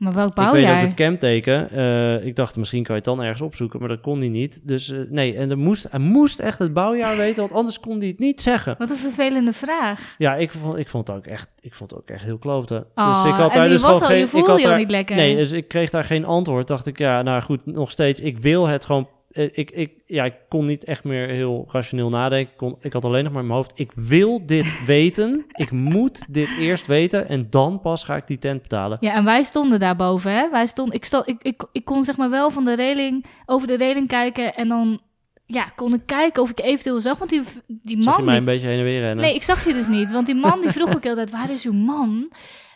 [0.00, 0.76] Maar welk Ik weet bouwjaar?
[0.80, 1.70] ook het kenteken.
[1.70, 4.60] Eh, ik dacht, misschien kan je het dan ergens opzoeken, maar dat kon hij niet.
[4.68, 7.98] Dus eh, nee, en er moest, hij moest echt het bouwjaar weten, want anders kon
[7.98, 8.74] hij het niet zeggen.
[8.78, 10.14] Wat een vervelende vraag.
[10.18, 12.38] Ja, ik vond, ik vond het ook echt, ik vond het ook echt heel.
[12.40, 14.16] Oh, dus ik had daar dus was al, geen...
[14.16, 15.16] je ik voelde had je al daar- niet lekker.
[15.16, 16.66] Nee, dus ik kreeg daar geen antwoord.
[16.66, 18.20] Dacht ik, ja, nou goed, nog steeds.
[18.20, 19.08] Ik wil het gewoon.
[19.30, 22.52] Eh, Ik, ik, ja, ik kon niet echt meer heel rationeel nadenken.
[22.52, 23.78] Ik, kon, ik had alleen nog maar in mijn hoofd.
[23.78, 25.44] Ik wil dit weten.
[25.52, 27.28] Ik moet dit eerst weten.
[27.28, 28.98] En dan pas ga ik die tent betalen.
[29.00, 30.50] Ja, en wij stonden daarboven, hè?
[30.50, 33.66] Wij stonden, ik, stond, ik, ik, ik kon zeg maar wel van de reling, over
[33.66, 35.00] de reling kijken en dan,
[35.46, 38.28] ja, kon ik kijken of ik eventueel zag, want die, die Zag je man, mij
[38.28, 39.24] die, een beetje heen en weer rennen?
[39.24, 41.64] nee, ik zag je dus niet, want die man die vroeg ook altijd, waar is
[41.64, 42.30] uw man?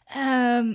[0.06, 0.74] Ehm,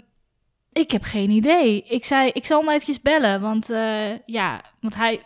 [0.71, 1.83] ik heb geen idee.
[1.83, 5.19] Ik zei, ik zal hem eventjes bellen, want eh, ja, want hij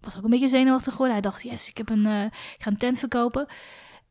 [0.00, 1.12] was ook een beetje zenuwachtig geworden.
[1.14, 3.46] Hij dacht, yes, ik heb een, eh, ik ga een tent verkopen.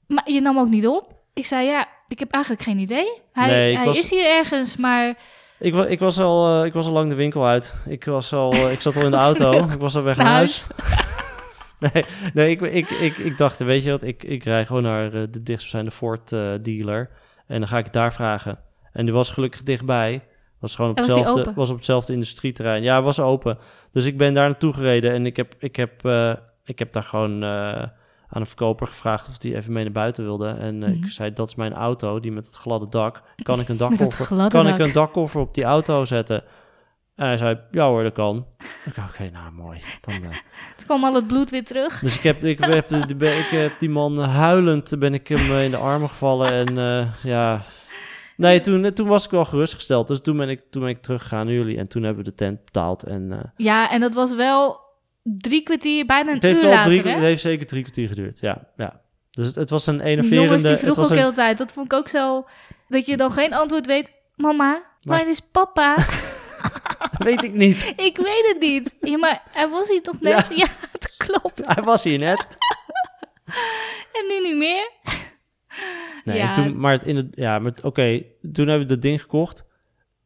[0.07, 1.13] Maar je nam ook niet op.
[1.33, 3.21] Ik zei, ja, ik heb eigenlijk geen idee.
[3.33, 5.15] Hij, Nee, ik hij was- is hier ergens, maar
[5.59, 7.73] Ik, wa- ik, was al, eh, ik was al lang de winkel uit.
[7.87, 9.51] Ik, was al, eh, ik zat al in de auto.
[9.51, 10.67] Ik was al weg naar naar huis.
[10.77, 11.05] huis.
[11.93, 15.09] nee, nee ik, ik, ik, ik dacht, weet je wat, ik, ik rij gewoon naar
[15.11, 16.29] de dichtstbijzijnde Ford
[16.65, 17.09] dealer.
[17.47, 18.59] En dan ga ik het daar vragen.
[18.93, 20.23] En die was gelukkig dichtbij.
[20.59, 22.83] Was gewoon op En hetzelfde, was op hetzelfde industrieterrein.
[22.83, 23.57] Ja, was open.
[23.91, 25.11] Dus ik ben daar naartoe gereden.
[25.13, 26.33] En ik heb, ik heb, eh,
[26.65, 27.49] ik heb daar gewoon eh,
[28.29, 30.47] aan een verkoper gevraagd of die even mee naar buiten wilde.
[30.47, 31.03] En eh, Mhm.
[31.03, 33.21] ik zei, dat is mijn auto, die met het gladde dak.
[33.43, 34.67] Kan ik een dakkoffer, kan dak.
[34.67, 36.43] ik een dakkoffer op die auto zetten?
[37.15, 38.45] En hij zei, ja hoor, dat kan.
[39.09, 39.81] Oké, nou mooi.
[40.01, 40.13] Dan,
[40.77, 41.99] toen kwam al het bloed weer terug.
[41.99, 45.77] Dus ik heb, ik, heb, ik heb die man huilend, ben ik hem in de
[45.77, 46.51] armen gevallen.
[46.51, 46.75] En
[47.23, 47.61] ja,
[48.39, 50.07] Nee, toen, toen was ik wel gerustgesteld.
[50.07, 51.77] Dus toen ben ik, toen ben ik teruggegaan naar jullie.
[51.77, 53.03] En toen hebben we de tent betaald.
[53.03, 54.79] En, eh, Ja, en dat was wel
[55.23, 57.09] drie kwartier, bijna een het, heeft uur wel later, drie, hè?
[57.09, 58.39] het heeft zeker drie kwartier geduurd.
[58.39, 59.01] Ja, ja.
[59.31, 60.43] Dus het, het was een enerverende...
[60.45, 61.57] jongens die was ook een- heel tijd.
[61.57, 62.45] Dat vond ik ook zo...
[62.87, 64.11] Dat je dan geen antwoord weet.
[64.35, 64.71] Mama,
[65.01, 65.95] Waar waar is papa?
[67.17, 67.93] Weet ik niet.
[67.95, 68.95] ik weet het niet.
[69.01, 70.45] Ja, maar hij was hier toch net?
[70.49, 70.55] Ja.
[70.55, 71.67] Ja, het klopt.
[71.75, 72.47] Hij was hier net.
[74.11, 74.89] En nu niet meer?
[76.23, 76.53] Nee, Ja.
[76.53, 78.21] toen, maar in het, ja, oké,
[78.53, 79.65] toen hebben we dat ding gekocht.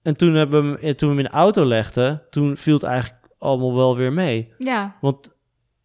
[0.02, 2.84] En toen, hebben we hem, toen we hem in de auto legden, toen viel het
[2.84, 4.54] eigenlijk allemaal wel weer mee.
[4.58, 5.32] Ja, Want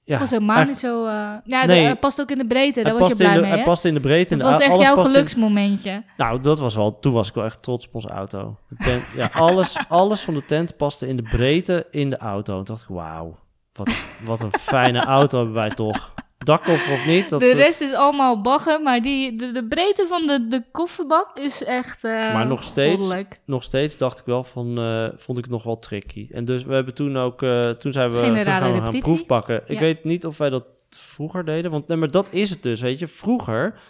[0.05, 1.05] ja, het was helemaal niet zo...
[1.07, 1.11] eh,
[1.45, 1.85] ja, de- Nee.
[1.85, 2.83] hij past ook in de breedte.
[2.83, 4.37] Daar was je blij de- mee, Hij past in de breedte.
[4.37, 6.03] De- was echt jouw in- geluksmomentje.
[6.17, 8.59] nou, dat was wel, toen was ik wel echt trots op onze auto.
[8.69, 12.55] De tent, ja, alles, alles van de tent paste in de breedte in de auto.
[12.55, 13.39] Toen dacht ik, wauw,
[13.73, 16.15] wat, wat een fijne auto hebben wij toch.
[16.39, 17.29] Dakkoffer of niet?
[17.29, 21.39] Dat, de rest is allemaal bagger, maar die, de, de breedte van de, de kofferbak
[21.39, 23.41] is echt eh Maar nog steeds- goddelijk.
[23.45, 26.29] nog steeds dacht ik wel van, eh, vond ik het nog wel tricky.
[26.31, 29.01] En dus we hebben toen ook, eh, toen zijn we toen gaan we gaan repetitie.
[29.03, 29.63] proefpakken.
[29.67, 32.81] Ik weet niet of wij dat vroeger deden, want nee, maar dat is het dus,
[32.81, 33.07] weet je.
[33.09, 33.81] Vroeger,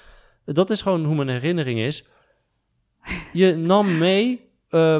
[0.44, 2.04] dat is gewoon hoe mijn herinnering is.
[3.32, 4.46] Je nam mee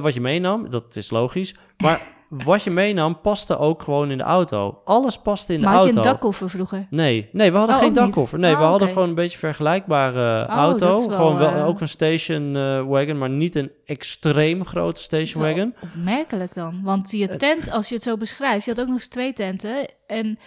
[0.01, 1.55] wat je meenam, dat is logisch.
[1.77, 4.81] Maar wat je meenam paste ook gewoon in de auto.
[4.85, 6.03] Alles paste in de Maar had je auto.
[6.09, 6.87] een dakkoffer vroeger?
[6.91, 8.39] Nee, nee, we hadden Oh, geen dakkoffer.
[8.39, 8.93] Nee, Oh, we hadden oké.
[8.93, 10.87] gewoon een beetje vergelijkbare Oh, auto.
[10.87, 15.43] wel, gewoon wel, eh, ook een station eh, wagon, maar niet een extreem grote station
[15.43, 15.75] wagon.
[15.83, 16.81] Opmerkelijk dan.
[16.85, 19.87] Want je tent, als je het zo beschrijft, je had ook nog eens twee tenten.
[20.07, 20.39] En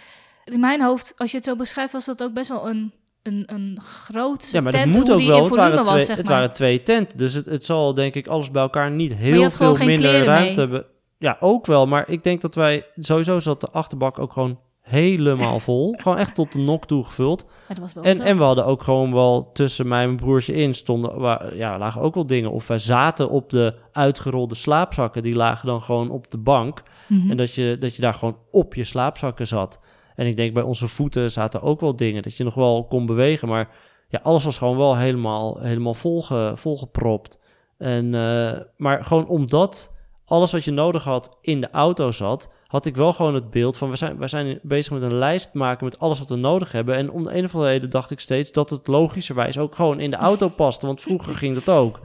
[0.44, 2.92] in mijn hoofd, als je het zo beschrijft, was dat ook best wel een,
[3.22, 4.84] een, een grootse Ja, maar tent.
[4.94, 5.44] dat moet ook wel.
[5.44, 6.34] Het waren, twee, was, zeg het maar.
[6.34, 7.18] waren twee tenten.
[7.18, 10.84] Dus het, het zal denk ik alles bij elkaar niet heel veel minder ruimte hebben.
[11.22, 11.86] Ja, ook wel.
[11.86, 12.84] Maar ik denk dat wij...
[12.94, 15.94] Sowieso zat de achterbak ook gewoon helemaal vol.
[15.96, 17.46] gewoon echt tot de nok toe gevuld.
[17.68, 18.00] En, zo.
[18.00, 21.18] en we hadden ook gewoon wel tussen mij en mijn broertje in stonden...
[21.18, 22.50] Waar, ja, lagen ook wel dingen.
[22.50, 25.22] Of wij zaten op de uitgerolde slaapzakken.
[25.22, 26.82] Die lagen dan gewoon op de bank.
[27.08, 27.30] Mhm.
[27.30, 29.80] En dat je, dat je daar gewoon op je slaapzakken zat.
[30.14, 33.06] En ik denk bij onze voeten zaten ook wel dingen dat je nog wel kon
[33.06, 33.48] bewegen.
[33.48, 33.68] Maar
[34.08, 37.38] ja, alles was gewoon wel helemaal, helemaal volge, volgepropt.
[37.78, 39.92] En, eh, maar gewoon omdat
[40.32, 43.76] alles wat je nodig had in de auto zat, had ik wel gewoon het beeld
[43.76, 46.72] van we zijn, we zijn bezig met een lijst maken met alles wat we nodig
[46.72, 46.96] hebben.
[46.96, 50.00] En om de een of andere reden dacht ik steeds dat het logischerwijs ook gewoon
[50.00, 50.86] in de auto paste.
[50.86, 52.00] Want vroeger ging dat ook.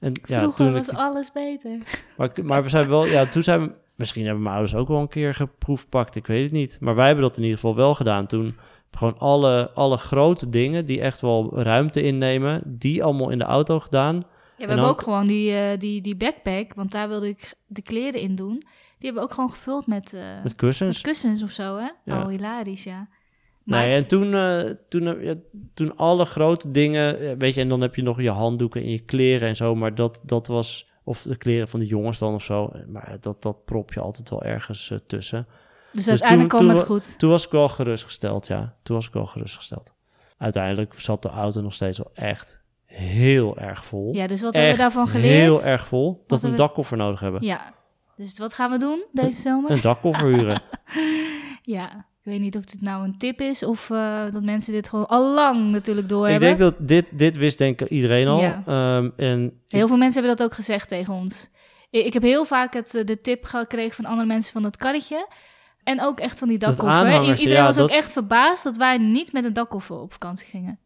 [0.00, 1.78] En ja, Vroeger toen was ik, alles beter.
[2.16, 5.00] maar, maar we zijn wel, ja, toen zijn we, misschien hebben mijn ouders ook wel
[5.00, 6.76] een keer geproefpakt, ik weet het niet.
[6.80, 8.26] Maar wij hebben dat in ieder geval wel gedaan.
[8.26, 8.56] Toen
[8.90, 13.80] gewoon alle, alle grote dingen die echt wel ruimte innemen, die allemaal in de auto
[13.80, 14.24] gedaan.
[14.58, 17.54] Ja, we En hebben ook- gewoon die, eh, die, die backpack, want daar wilde ik
[17.66, 18.52] de kleren in doen.
[18.98, 21.00] Die hebben we ook gewoon gevuld met, eh, Met met kussens.
[21.00, 21.88] kussens of zo, hè?
[22.04, 22.20] Ja.
[22.22, 23.08] Oh, hilarisch, ja.
[23.64, 25.34] Maar Nee, en toen, eh, toen, ja,
[25.74, 28.98] toen alle grote dingen, weet je, en dan heb je nog je handdoeken en je
[28.98, 32.42] kleren en zo, maar dat, dat was, of de kleren van de jongens dan of
[32.42, 35.46] zo, maar dat, dat prop je altijd wel ergens tussen.
[35.92, 37.18] dus uiteindelijk toen- kwam het goed.
[37.18, 38.76] Toen was ik wel gerustgesteld, ja.
[38.82, 39.94] Toen was ik wel gerustgesteld.
[40.38, 42.57] Uiteindelijk zat de auto nog steeds wel echt
[42.88, 44.14] heel erg vol.
[44.14, 45.34] Ja, dus wat hebben we daarvan geleerd?
[45.34, 46.24] Heel erg vol.
[46.26, 47.42] Dat we een dakkoffer nodig hebben.
[47.44, 47.72] Ja,
[48.16, 49.70] dus wat gaan we doen deze zomer?
[49.70, 50.60] Een dakkoffer huren.
[51.62, 54.88] Ja, ik weet niet of dit nou een tip is of eh, dat mensen dit
[54.88, 56.48] gewoon al lang natuurlijk ik doorhebben.
[56.48, 58.40] denk dat dit, dit wist denk ik iedereen al.
[58.40, 58.62] Ja.
[58.66, 61.50] Ehm, en Heel veel mensen hebben dat ook gezegd tegen ons.
[61.90, 64.76] Ik, ik heb heel vaak het, eh, de tip gekregen van andere mensen van dat
[64.76, 65.28] karretje.
[65.82, 67.20] En ook echt van die dakkoffer.
[67.22, 70.46] Iedereen ja, was ook dat- echt verbaasd dat wij niet met een dakkoffer op vakantie
[70.46, 70.78] gingen.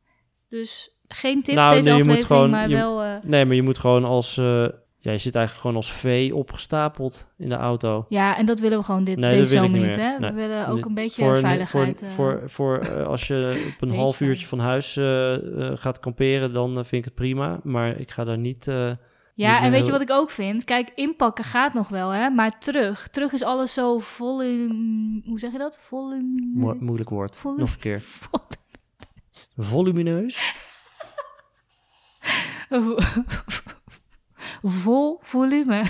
[0.48, 3.02] Dus geen tip Nou, deze nee, je moet gewoon- maar je- wel...
[3.02, 4.36] eh, nee, maar je moet gewoon als...
[4.38, 4.66] eh,
[4.98, 8.06] ja, je zit eigenlijk gewoon als vee opgestapeld in de auto.
[8.08, 10.18] ja, en dat willen we gewoon dit, Nee, deze zomer niet hè?
[10.18, 12.04] Nee, we willen ook een beetje voor, veiligheid.
[12.08, 12.38] Voor, eh.
[12.48, 14.92] voor, voor eh, als je op een half uurtje van huis
[15.74, 17.60] gaat kamperen, dan vind ik het prima.
[17.62, 18.64] Maar ik ga daar niet...
[19.34, 20.64] Ja, en weet je wat ik ook vind?
[20.64, 22.30] Kijk, inpakken gaat nog wel, hè?
[22.30, 23.08] Maar terug.
[23.08, 25.20] Terug is alles zo volume...
[25.24, 25.78] Hoe zeg je dat?
[26.54, 27.38] Mo- moeilijk woord.
[27.56, 28.02] Nog een keer.
[29.56, 30.54] Volumineus?
[34.82, 35.84] Vol volume.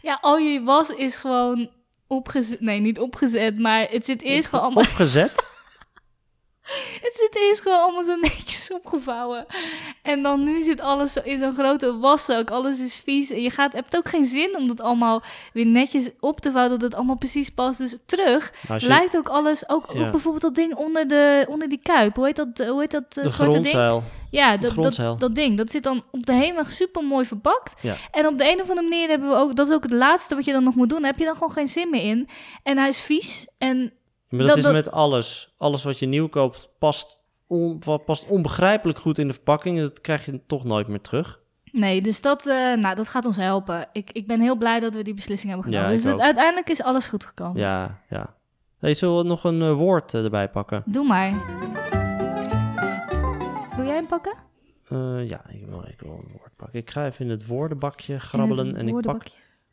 [0.00, 1.70] ja, al je was is gewoon
[2.06, 2.60] opgezet.
[2.60, 4.84] Nee, niet opgezet, maar het zit eerst gewoon allemaal...
[4.84, 5.52] Opgezet?
[7.06, 9.46] Het zit eerst gewoon allemaal zo netjes opgevouwen.
[10.02, 12.50] En dan nu zit alles in zo'n grote waszak.
[12.50, 13.30] Alles is vies.
[13.30, 15.22] En je gaat, hebt ook geen zin om dat allemaal
[15.52, 16.72] weer netjes op te vouwen.
[16.72, 17.78] Dat het allemaal precies past.
[17.78, 19.68] Dus terug Nou, je lijkt ook alles.
[19.68, 20.04] Ook, Ja.
[20.04, 22.16] ook bijvoorbeeld dat ding onder, de, onder die kuip.
[22.16, 23.66] Hoe heet dat, eh, hoe heet dat eh, grote ding?
[23.66, 24.02] grondzeil.
[24.30, 25.56] Ja, Het dat, dat, dat ding.
[25.56, 27.74] Dat zit dan op de hemel super mooi verpakt.
[27.80, 27.96] Ja.
[28.10, 29.56] En op de een of andere manier hebben we ook.
[29.56, 30.98] Dat is ook het laatste wat je dan nog moet doen.
[31.00, 32.28] Daar heb je dan gewoon geen zin meer in.
[32.62, 33.48] En hij is vies.
[33.58, 33.92] En
[34.28, 35.54] Maar dat, dat- is met alles.
[35.58, 39.78] Alles wat je nieuw koopt past on, past onbegrijpelijk goed in de verpakking.
[39.80, 41.42] Dat krijg je toch nooit meer terug.
[41.72, 43.88] Nee, dus dat, eh, nou, dat gaat ons helpen.
[43.92, 45.94] Ik, ik ben heel blij dat we die beslissing hebben genomen.
[45.94, 47.60] dus het, uiteindelijk is alles goed gekomen.
[47.60, 48.34] Ja, ja.
[48.78, 50.82] Hey, zullen we nog een eh, woord eh, erbij pakken?
[50.86, 51.30] Doe maar.
[53.76, 54.34] Wil jij hem pakken?
[55.26, 56.78] Ja, ik wil, ik wil een woord pakken.
[56.78, 59.22] Ik ga even in het woordenbakje grabbelen het en ik pak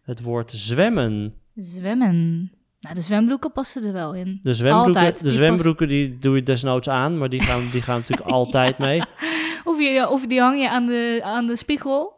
[0.01, 1.35] het woord zwemmen.
[1.55, 2.51] Zwemmen.
[2.81, 4.39] Nou, de zwembroeken passen er wel in.
[4.43, 7.81] De zwembroeken, Altijd, de die zwembroeken die doe je desnoods aan, maar die gaan, die
[7.81, 9.01] gaan natuurlijk altijd mee.
[9.63, 12.13] Of, je, of die hang je aan de, aan de spiegel,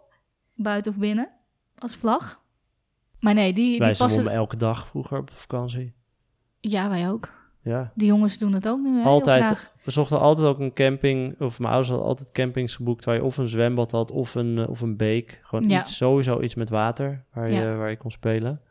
[0.56, 1.30] buiten of binnen,
[1.78, 2.42] als vlag.
[3.20, 4.10] Maar nee, die, Wij die passen...
[4.10, 5.94] zwommen elke dag vroeger op vakantie.
[6.60, 7.30] Ja, wij ook.
[7.64, 7.92] Ja.
[7.96, 9.04] Die jongens doen het ook nu, hè?
[9.04, 9.72] Altijd.
[9.84, 13.24] We zochten altijd ook een camping, of mijn ouders hadden altijd campings geboekt waar je
[13.24, 15.40] of een zwembad had of een, eh, of een beek.
[15.44, 15.80] Gewoon Ja.
[15.80, 17.76] iets, sowieso iets met water waar je, Ja.
[17.76, 18.62] waar je kon spelen.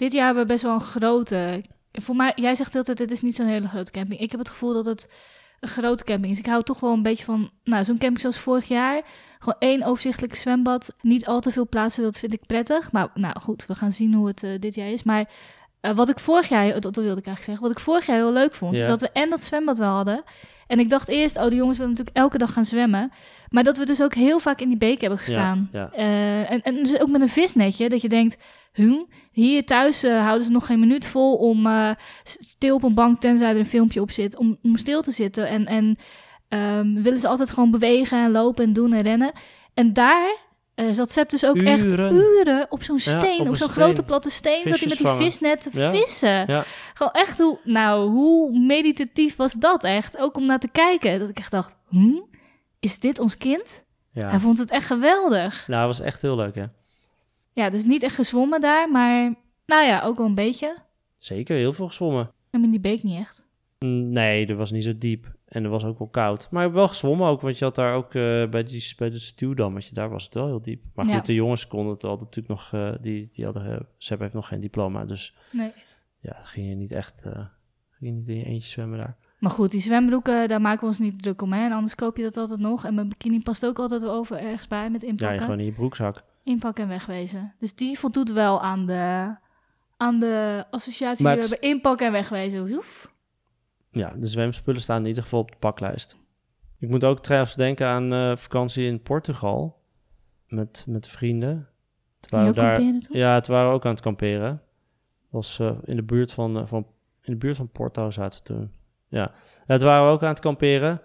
[0.00, 1.64] Dit jaar hebben we best wel een grote...
[1.92, 4.20] Voor mij, jij zegt altijd, het is niet zo'n hele grote camping.
[4.20, 5.08] Ik heb het gevoel dat het
[5.60, 6.38] een grote camping is.
[6.38, 9.02] Ik hou toch wel een beetje van, nou, zo'n camping zoals vorig jaar.
[9.38, 10.94] Gewoon één overzichtelijk zwembad.
[11.00, 12.92] Niet al te veel plaatsen, dat vind ik prettig.
[12.92, 15.02] Maar nou goed, we gaan zien hoe het eh, dit jaar is.
[15.02, 15.28] Maar
[15.80, 18.16] eh, wat ik vorig jaar, dat, dat wilde ik eigenlijk zeggen, wat ik vorig jaar
[18.16, 18.82] heel leuk vond, Ja.
[18.82, 20.22] is dat we en dat zwembad wel hadden.
[20.70, 23.12] En ik dacht eerst, oh, de jongens willen natuurlijk elke dag gaan zwemmen.
[23.48, 25.68] Maar dat we dus ook heel vaak in die beek hebben gestaan.
[25.72, 25.92] Ja, ja.
[25.92, 28.36] Eh, en, en dus ook met een visnetje, dat je denkt,
[28.72, 29.00] huh,
[29.32, 31.90] hier thuis eh, houden ze nog geen minuut vol om eh,
[32.24, 35.48] stil op een bank, tenzij er een filmpje op zit, om, om stil te zitten.
[35.48, 35.96] En, en
[36.48, 39.32] ehm, willen ze altijd gewoon bewegen en lopen en doen en rennen.
[39.74, 40.36] En daar
[40.88, 42.66] eh, zat Sepp dus ook echt Uren.
[42.68, 45.22] op zo'n Ja, steen, op zo'n grote platte steen, zat hij met die vangen.
[45.22, 45.90] visnet te Ja.
[45.90, 46.44] vissen.
[46.46, 46.64] Ja.
[46.94, 50.18] Gewoon echt, hoe, nou, hoe meditatief was dat echt?
[50.18, 52.18] Ook om naar te kijken, dat ik echt dacht, hm,
[52.80, 53.84] is dit ons kind?
[54.12, 55.68] Hij vond het echt geweldig.
[55.68, 56.64] Nou, dat was echt heel leuk, hè?
[57.52, 59.34] Ja, dus niet echt gezwommen daar, maar
[59.66, 60.76] nou ja, ook wel een beetje.
[61.18, 62.30] Zeker, heel veel gezwommen.
[62.50, 63.44] Maar in die beek niet echt.
[63.84, 65.32] Nee, er was niet zo diep.
[65.46, 66.48] En er was ook wel koud.
[66.50, 69.10] Maar ik heb wel gezwommen ook, want je had daar ook eh, bij, die, bij
[69.10, 70.82] de stuwdammetje, daar was het wel heel diep.
[70.94, 71.20] Maar goed, Ja.
[71.20, 74.48] de jongens konden het altijd natuurlijk nog, eh, die, die hadden, uh, Seb heeft nog
[74.48, 75.72] geen diploma, dus Nee.
[76.20, 77.46] ja, ging je niet echt, ging
[77.98, 79.16] je niet in je eentje zwemmen daar.
[79.38, 81.52] Maar goed, die zwembroeken, daar maken we ons niet druk om.
[81.52, 81.64] Hè?
[81.64, 82.84] En anders koop je dat altijd nog.
[82.84, 85.34] En mijn bikini past ook altijd wel over ergens bij met Ja, inpakken.
[85.36, 86.24] je gewoon in je broekzak.
[86.44, 87.54] Inpakken en wegwezen.
[87.58, 89.34] Dus die voldoet wel aan de,
[89.96, 91.68] aan de associatie Maar die we hebben.
[91.70, 92.72] Inpakken en wegwezen.
[92.72, 93.12] Oef.
[93.90, 96.16] Ja, de zwemspullen staan in ieder geval op de paklijst.
[96.78, 99.80] Ik moet ook trouwens denken aan eh, vakantie in Portugal
[100.48, 101.68] met, met vrienden.
[102.20, 102.82] We daar?
[103.10, 104.62] Ja, het waren we ook aan het kamperen.
[105.28, 106.86] was eh, in, de buurt van, eh, van,
[107.22, 108.72] in de buurt van Porto zaten we toen.
[109.08, 109.32] Ja,
[109.66, 111.00] het waren we ook aan het kamperen.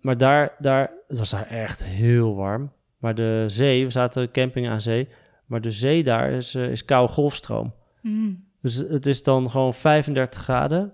[0.00, 2.72] Maar daar, daar, het was daar echt heel warm.
[2.98, 5.08] Maar de zee, we zaten camping aan zee.
[5.46, 7.74] Maar de zee daar is, is koude golfstroom.
[8.02, 8.44] Mm.
[8.60, 10.92] Dus het is dan gewoon 35 graden.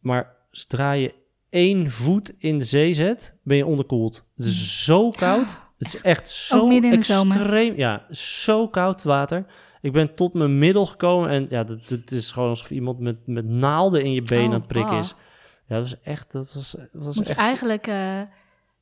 [0.00, 1.14] Maar zodra je
[1.48, 4.24] één voet in de zee zet, ben je onderkoeld.
[4.36, 5.60] Het is zo koud.
[5.78, 7.76] Het is echt zo extreem.
[7.76, 9.46] Ja, zo koud water.
[9.80, 13.44] Ik ben tot mijn middel gekomen en ja, dat is gewoon alsof iemand met, met
[13.44, 15.14] naalden in je been Oh, aan het prikken is.
[15.68, 17.38] Ja, dat was echt, dat was, dat was Moet je echt.
[17.40, 18.20] eigenlijk eh,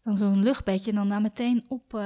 [0.04, 1.94] dan zo'n luchtbedje dan daar meteen op...
[1.94, 2.00] eh,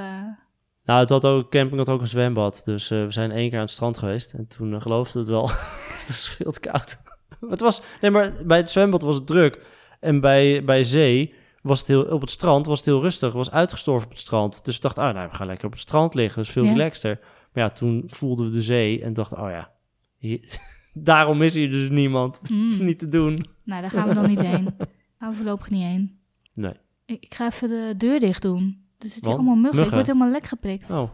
[0.83, 2.61] Nou, het had ook, camping had ook een zwembad.
[2.65, 4.33] Dus eh, we zijn één keer aan het strand geweest.
[4.33, 5.49] En toen geloofde het wel.
[5.97, 6.97] het was veel te koud.
[7.49, 9.59] het was, nee, maar bij het zwembad was het druk.
[9.99, 13.27] En bij, bij zee was het heel, op het strand was het heel rustig.
[13.27, 14.65] Het was uitgestorven op het strand.
[14.65, 16.35] Dus we dachten, ah, nou, we gaan lekker op het strand liggen.
[16.37, 16.71] Dat is veel Ja.
[16.71, 17.19] relaxter.
[17.53, 19.71] Maar ja, toen voelden we de zee en dachten, oh ja,
[20.17, 20.59] hier,
[20.93, 22.37] daarom is hier dus niemand.
[22.41, 22.85] Het is Mm.
[22.85, 23.45] niet te doen.
[23.63, 24.75] Nou, daar gaan we dan niet heen.
[25.19, 26.19] Gaan we voorlopig niet heen.
[26.53, 26.73] Nee.
[27.05, 28.83] Ik, ik ga even de deur dicht doen.
[28.97, 29.83] Er zitten allemaal muggen.
[29.83, 30.91] Ik word helemaal lek geprikt.
[30.91, 31.09] Oh,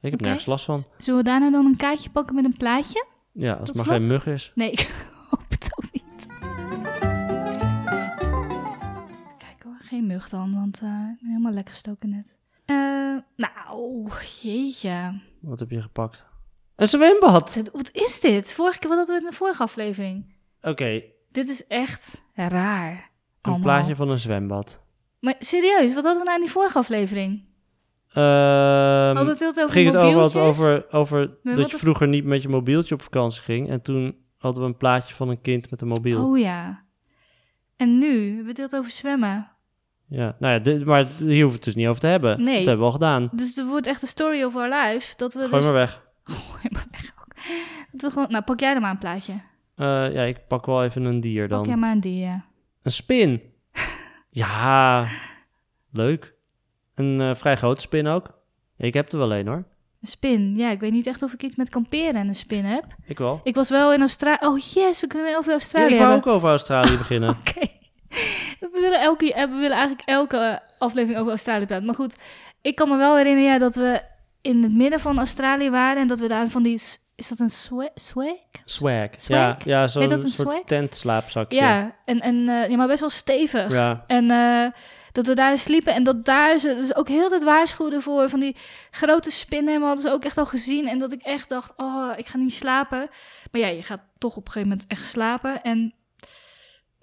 [0.00, 0.84] ik heb nergens last van.
[0.98, 3.04] Zullen we daarna dan een kaartje pakken met een plaatje?
[3.32, 4.52] Ja, als het maar geen mug is.
[4.54, 4.74] Nee,
[9.94, 12.38] geen mug dan, want eh, ik ben helemaal lek gestoken net.
[12.64, 12.76] Eh,
[13.36, 14.08] nou,
[14.42, 15.20] jeetje.
[15.40, 16.26] Wat heb je gepakt?
[16.76, 17.54] Een zwembad!
[17.54, 18.52] Wat- Wat is dit?
[18.52, 20.34] Vorige keer, wat hadden we in de vorige aflevering?
[20.62, 23.10] Oké, Dit is echt raar.
[23.42, 24.82] een plaatje van een zwembad.
[25.20, 27.44] Maar serieus, wat hadden we nou in die vorige aflevering?
[28.08, 32.94] Hadden we het over ging het over, over, dat je vroeger niet met je mobieltje
[32.94, 33.68] op vakantie ging.
[33.68, 36.26] En toen hadden we een plaatje van een kind met een mobiel.
[36.30, 36.84] Oh ja.
[37.76, 39.50] En nu hebben we het over zwemmen.
[40.14, 42.42] Ja, nou ja, dit, maar hier hoeven we het dus niet over te hebben.
[42.42, 42.56] Nee.
[42.56, 43.28] Dat hebben we al gedaan.
[43.34, 45.14] Dus er wordt echt een story of our life.
[45.16, 45.64] Dat we Gooi dus...
[45.64, 46.02] maar weg.
[46.24, 47.34] Gooi maar weg ook.
[47.90, 48.30] Dat we gewoon...
[48.30, 49.32] Nou, pak jij er maar een plaatje.
[49.76, 51.80] Eh, ja, ik pak wel even een dier Pak jij dan.
[51.80, 52.26] maar een dier.
[52.26, 52.44] ja.
[52.82, 53.42] Een spin.
[54.30, 55.06] ja,
[55.92, 56.34] leuk.
[56.94, 58.38] Een eh, vrij grote spin ook.
[58.76, 59.64] Ik heb er wel een hoor.
[60.00, 60.56] Een spin.
[60.56, 62.84] Ja, ik weet niet echt of ik iets met kamperen en een spin heb.
[63.04, 63.40] Ik wel.
[63.42, 64.46] Ik was wel in Australië.
[64.46, 67.30] Oh yes, we kunnen weer over Ja, Australië ik wou ook over Australië beginnen.
[67.30, 67.66] Oké.
[68.60, 71.86] We willen, elke, eh, we willen eigenlijk elke aflevering over Australië praten.
[71.86, 72.16] Maar goed,
[72.62, 74.02] ik kan me wel herinneren ja, dat we
[74.40, 76.82] in het midden van Australië waren en dat we daar van die.
[77.16, 78.36] Is dat een swa- swag?
[78.64, 79.08] Swag.
[79.16, 79.26] Swag?
[79.26, 80.62] Ja, ja zo'n soort swag?
[80.66, 81.56] tentslaapzakje.
[81.56, 83.70] Ja, en, en, eh, ja, maar best wel stevig.
[83.72, 84.04] Ja.
[84.06, 84.66] En eh,
[85.12, 88.28] dat we daar sliepen en dat daar ze dus ook heel de tijd waarschuwden voor
[88.28, 88.56] van die
[88.90, 89.74] grote spinnen.
[89.74, 90.88] En we hadden ze ook echt al gezien.
[90.88, 93.08] En dat ik echt dacht, oh, ik ga niet slapen.
[93.50, 95.62] Maar ja, je gaat toch op een gegeven moment echt slapen.
[95.62, 95.94] En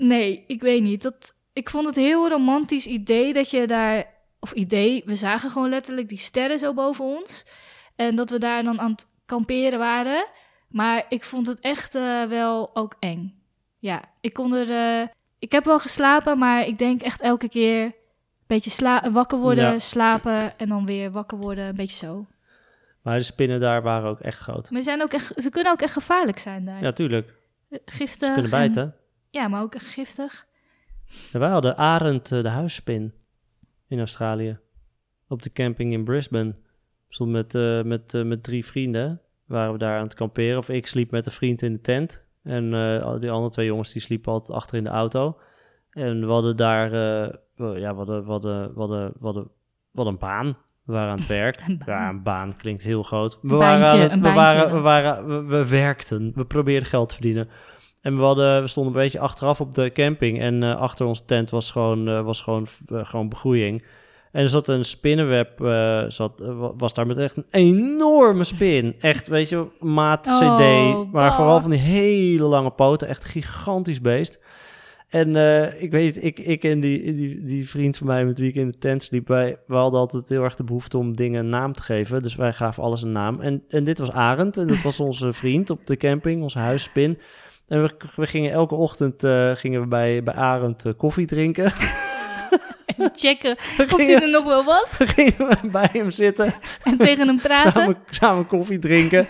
[0.08, 1.02] nee, ik weet niet.
[1.02, 4.06] Dat, ik vond het een heel romantisch idee dat je daar...
[4.40, 7.46] Of idee, we zagen gewoon letterlijk die sterren zo boven ons.
[7.96, 10.26] En dat we daar dan aan het kamperen waren.
[10.70, 13.42] Maar ik vond het echt eh, wel ook eng.
[13.80, 14.70] Ja, ik kon er...
[14.70, 15.08] eh,
[15.40, 17.84] ik heb wel geslapen, maar ik denk echt elke keer...
[17.84, 17.94] een
[18.48, 19.80] beetje sla wakker worden, Ja.
[19.80, 21.66] slapen en dan weer wakker worden.
[21.66, 22.26] Een beetje zo.
[23.02, 24.72] Maar de spinnen daar waren ook echt groot.
[24.72, 26.82] Maar ze, zijn ook echt, ze kunnen ook echt gevaarlijk zijn daar.
[26.82, 27.34] Ja, tuurlijk.
[27.86, 28.28] Giftig.
[28.28, 28.96] Ze kunnen en- bijten.
[29.32, 30.46] Ja, maar ook echt giftig.
[31.32, 33.14] Ja, wij hadden Arend eh, de huisspin
[33.88, 34.60] in Australië.
[35.28, 36.56] Op de camping in Brisbane.
[37.10, 39.22] Stond met, eh, met, eh, met drie vrienden.
[39.46, 40.58] Waren we daar aan het kamperen.
[40.58, 42.24] Of ik sliep met een vriend in de tent.
[42.44, 45.38] En al die andere twee jongens die sliepen altijd achter in de auto.
[45.92, 46.92] En we hadden daar...
[46.94, 49.50] ja, we hadden, we, hadden, we, hadden, we, hadden, we
[49.96, 50.58] hadden een baan.
[50.84, 51.62] We waren aan het werk.
[51.68, 51.98] Een baan.
[52.04, 53.40] Ja, een baan klinkt heel groot.
[53.42, 56.32] We, waren, het- we, waren, we, we werkten.
[56.36, 57.50] We probeerden geld te verdienen.
[58.02, 60.40] En we, hadden, we stonden een beetje achteraf op de camping.
[60.40, 63.84] En eh, achter onze tent was gewoon, eh, was gewoon, eh, gewoon begroeiing.
[64.32, 65.50] En er zat een spinnenweb,
[66.12, 68.96] zat, wa- was daar met echt een enorme spin.
[69.00, 70.42] Echt, weet je, maat CD.
[70.42, 71.36] Oh, maar bah.
[71.36, 73.08] vooral van die hele lange poten.
[73.08, 74.40] Echt een gigantisch beest.
[75.10, 75.36] En
[75.82, 78.72] ik weet ik, ik en die, die, die vriend van mij met wie ik in
[78.72, 81.74] de tent sliep, wij, we hadden altijd heel erg de behoefte om dingen een naam
[81.74, 82.22] te geven.
[82.22, 83.40] Dus wij gaven alles een naam.
[83.40, 87.18] En, en dit was Arend en dat was onze vriend op de camping, onze huisspin.
[87.72, 91.66] En we, we gingen elke ochtend eh, gingen we bij, bij Arend eh, koffie drinken.
[92.86, 93.52] Even checken
[93.94, 94.98] of hij er nog wel was.
[94.98, 96.54] we gingen we bij hem zitten,
[96.84, 97.72] En tegen hem praten.
[97.72, 99.28] samen, samen koffie drinken.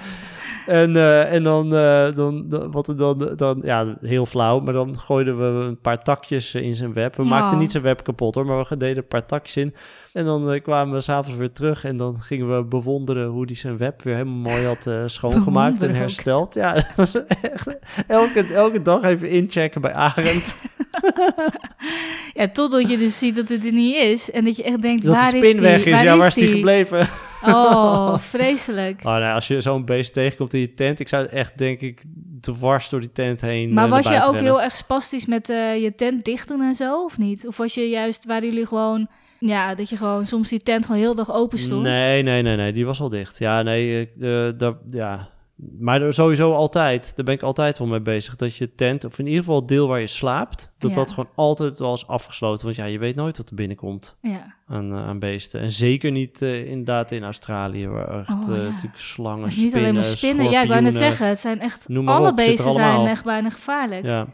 [0.68, 5.00] En, eh, en dan, dan, dan, wat we dan, dan, ja, heel flauw, maar dan
[5.00, 7.16] gooiden we een paar takjes in zijn web.
[7.16, 7.30] We Oh.
[7.30, 9.76] maakten niet zijn web kapot hoor, maar we deden een paar takjes in.
[10.13, 13.56] En dan eh, kwamen we s'avonds weer terug en dan gingen we bewonderen hoe hij
[13.56, 15.95] zijn web weer helemaal mooi had eh, schoongemaakt en ook.
[15.95, 16.54] hersteld.
[16.54, 20.56] Ja, dat was echt elke, elke dag even inchecken bij Arend.
[22.34, 24.32] Ja, totdat je dus ziet dat het er niet is.
[24.32, 25.62] En dat je echt denkt, Dat waar de is die?
[25.62, 25.91] weg is.
[25.93, 27.08] Waar ja, waar is is die gebleven?
[27.45, 29.00] Oh, vreselijk.
[29.00, 32.04] Oh, nou, als je zo'n beest tegenkomt in je tent, ik zou echt, denk ik,
[32.41, 33.74] dwars door die tent heen.
[33.74, 34.43] Maar eh, was je ook rennen.
[34.43, 37.47] heel erg spastisch met je tent dicht doen en zo, of niet?
[37.47, 39.08] Of was je juist, waren jullie gewoon,
[39.50, 41.84] ja, dat je gewoon soms die tent gewoon heel dag open stond?
[41.84, 43.38] Nee, nee, nee, nee, die was al dicht.
[43.38, 45.30] Ja, nee, eh, dat, ja.
[45.80, 49.26] Maar sowieso altijd, daar ben ik altijd wel mee bezig, dat je tent, of in
[49.26, 50.96] ieder geval het deel waar je slaapt, dat Ja.
[50.96, 52.66] dat gewoon altijd wel is afgesloten.
[52.66, 55.62] Want ja, je weet nooit wat er binnenkomt Ja, aan, eh, aan beesten.
[55.62, 59.80] En zeker niet eh, inderdaad in Australië, waar echt Oh, eh, natuurlijk slangen, niet spinnen,
[59.80, 60.50] alleen maar spinnen.
[60.50, 64.06] Ja, ik wou net zeggen, het zijn echt, alle op, beesten zijn echt bijna gevaarlijk.
[64.06, 64.28] Ja.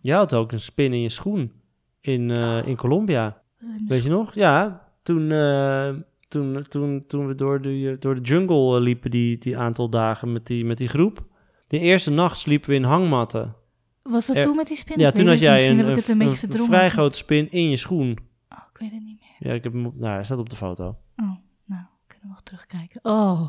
[0.00, 1.52] Je had ook een spin in je schoen
[2.00, 3.42] in, eh, in Colombia.
[3.86, 4.34] Weet je nog?
[4.34, 5.88] Ja, toen, eh,
[6.28, 10.32] toen, toen, toen we door de, door de jungle eh, liepen die, die aantal dagen
[10.32, 11.24] met die, met die groep.
[11.66, 13.54] De eerste nacht sliepen we in hangmatten.
[14.02, 14.98] Was dat Er- toen met die spin?
[14.98, 18.18] ja, toen had jij een, een, een- vrij grote spin in je schoen.
[18.48, 19.48] Oh, ik weet het niet meer.
[19.50, 20.84] Ja, ik heb hem nou, hij staat op de foto.
[21.16, 21.30] Oh,
[21.64, 23.00] nou, kunnen we nog terugkijken.
[23.02, 23.48] Oh.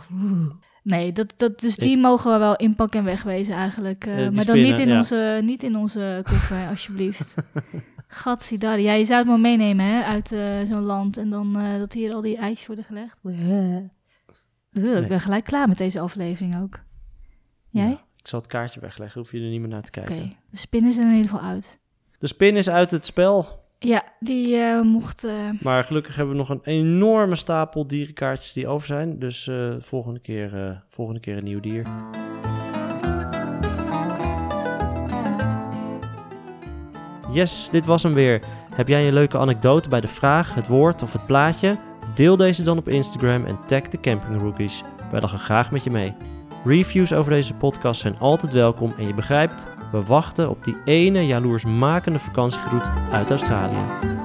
[0.83, 4.03] Nee, dat, dat, dus die mogen we wel inpakken en wegwezen eigenlijk.
[4.03, 4.97] die maar dan niet in, ja.
[4.97, 7.35] onze, niet in onze koffer, alsjeblieft.
[8.07, 8.79] Gatsiedar.
[8.79, 11.17] Ja, je zou het maar meenemen hè, uit eh, zo'n land.
[11.17, 13.17] En dan eh, dat hier al die ijsjes worden gelegd.
[13.21, 16.79] Bleh, Ik ben gelijk klaar met deze aflevering ook.
[17.69, 17.89] Jij?
[17.89, 20.33] Ja, ik zal het kaartje wegleggen, hoef je er niet meer naar te Oké, kijken.
[20.49, 21.79] de spinnen zijn er in ieder geval uit.
[22.19, 23.65] De spin is uit het spel.
[23.79, 25.23] Ja, die eh, mocht...
[25.23, 29.19] eh, Maar gelukkig hebben we nog een enorme stapel dierenkaartjes die over zijn.
[29.19, 31.85] Dus eh, volgende, keer, eh, volgende keer een nieuw dier.
[37.31, 38.41] Yes, dit was hem weer.
[38.75, 41.77] Heb jij een leuke anekdote bij de vraag, het woord of het plaatje?
[42.15, 44.83] Deel deze dan op Instagram en tag de Camping Rookies.
[45.11, 46.15] Wij lachen graag met je mee.
[46.65, 51.25] Reviews over deze podcast zijn altijd welkom en je begrijpt, we wachten op die ene
[51.25, 54.16] jaloersmakende vakantiegroet uit Australië.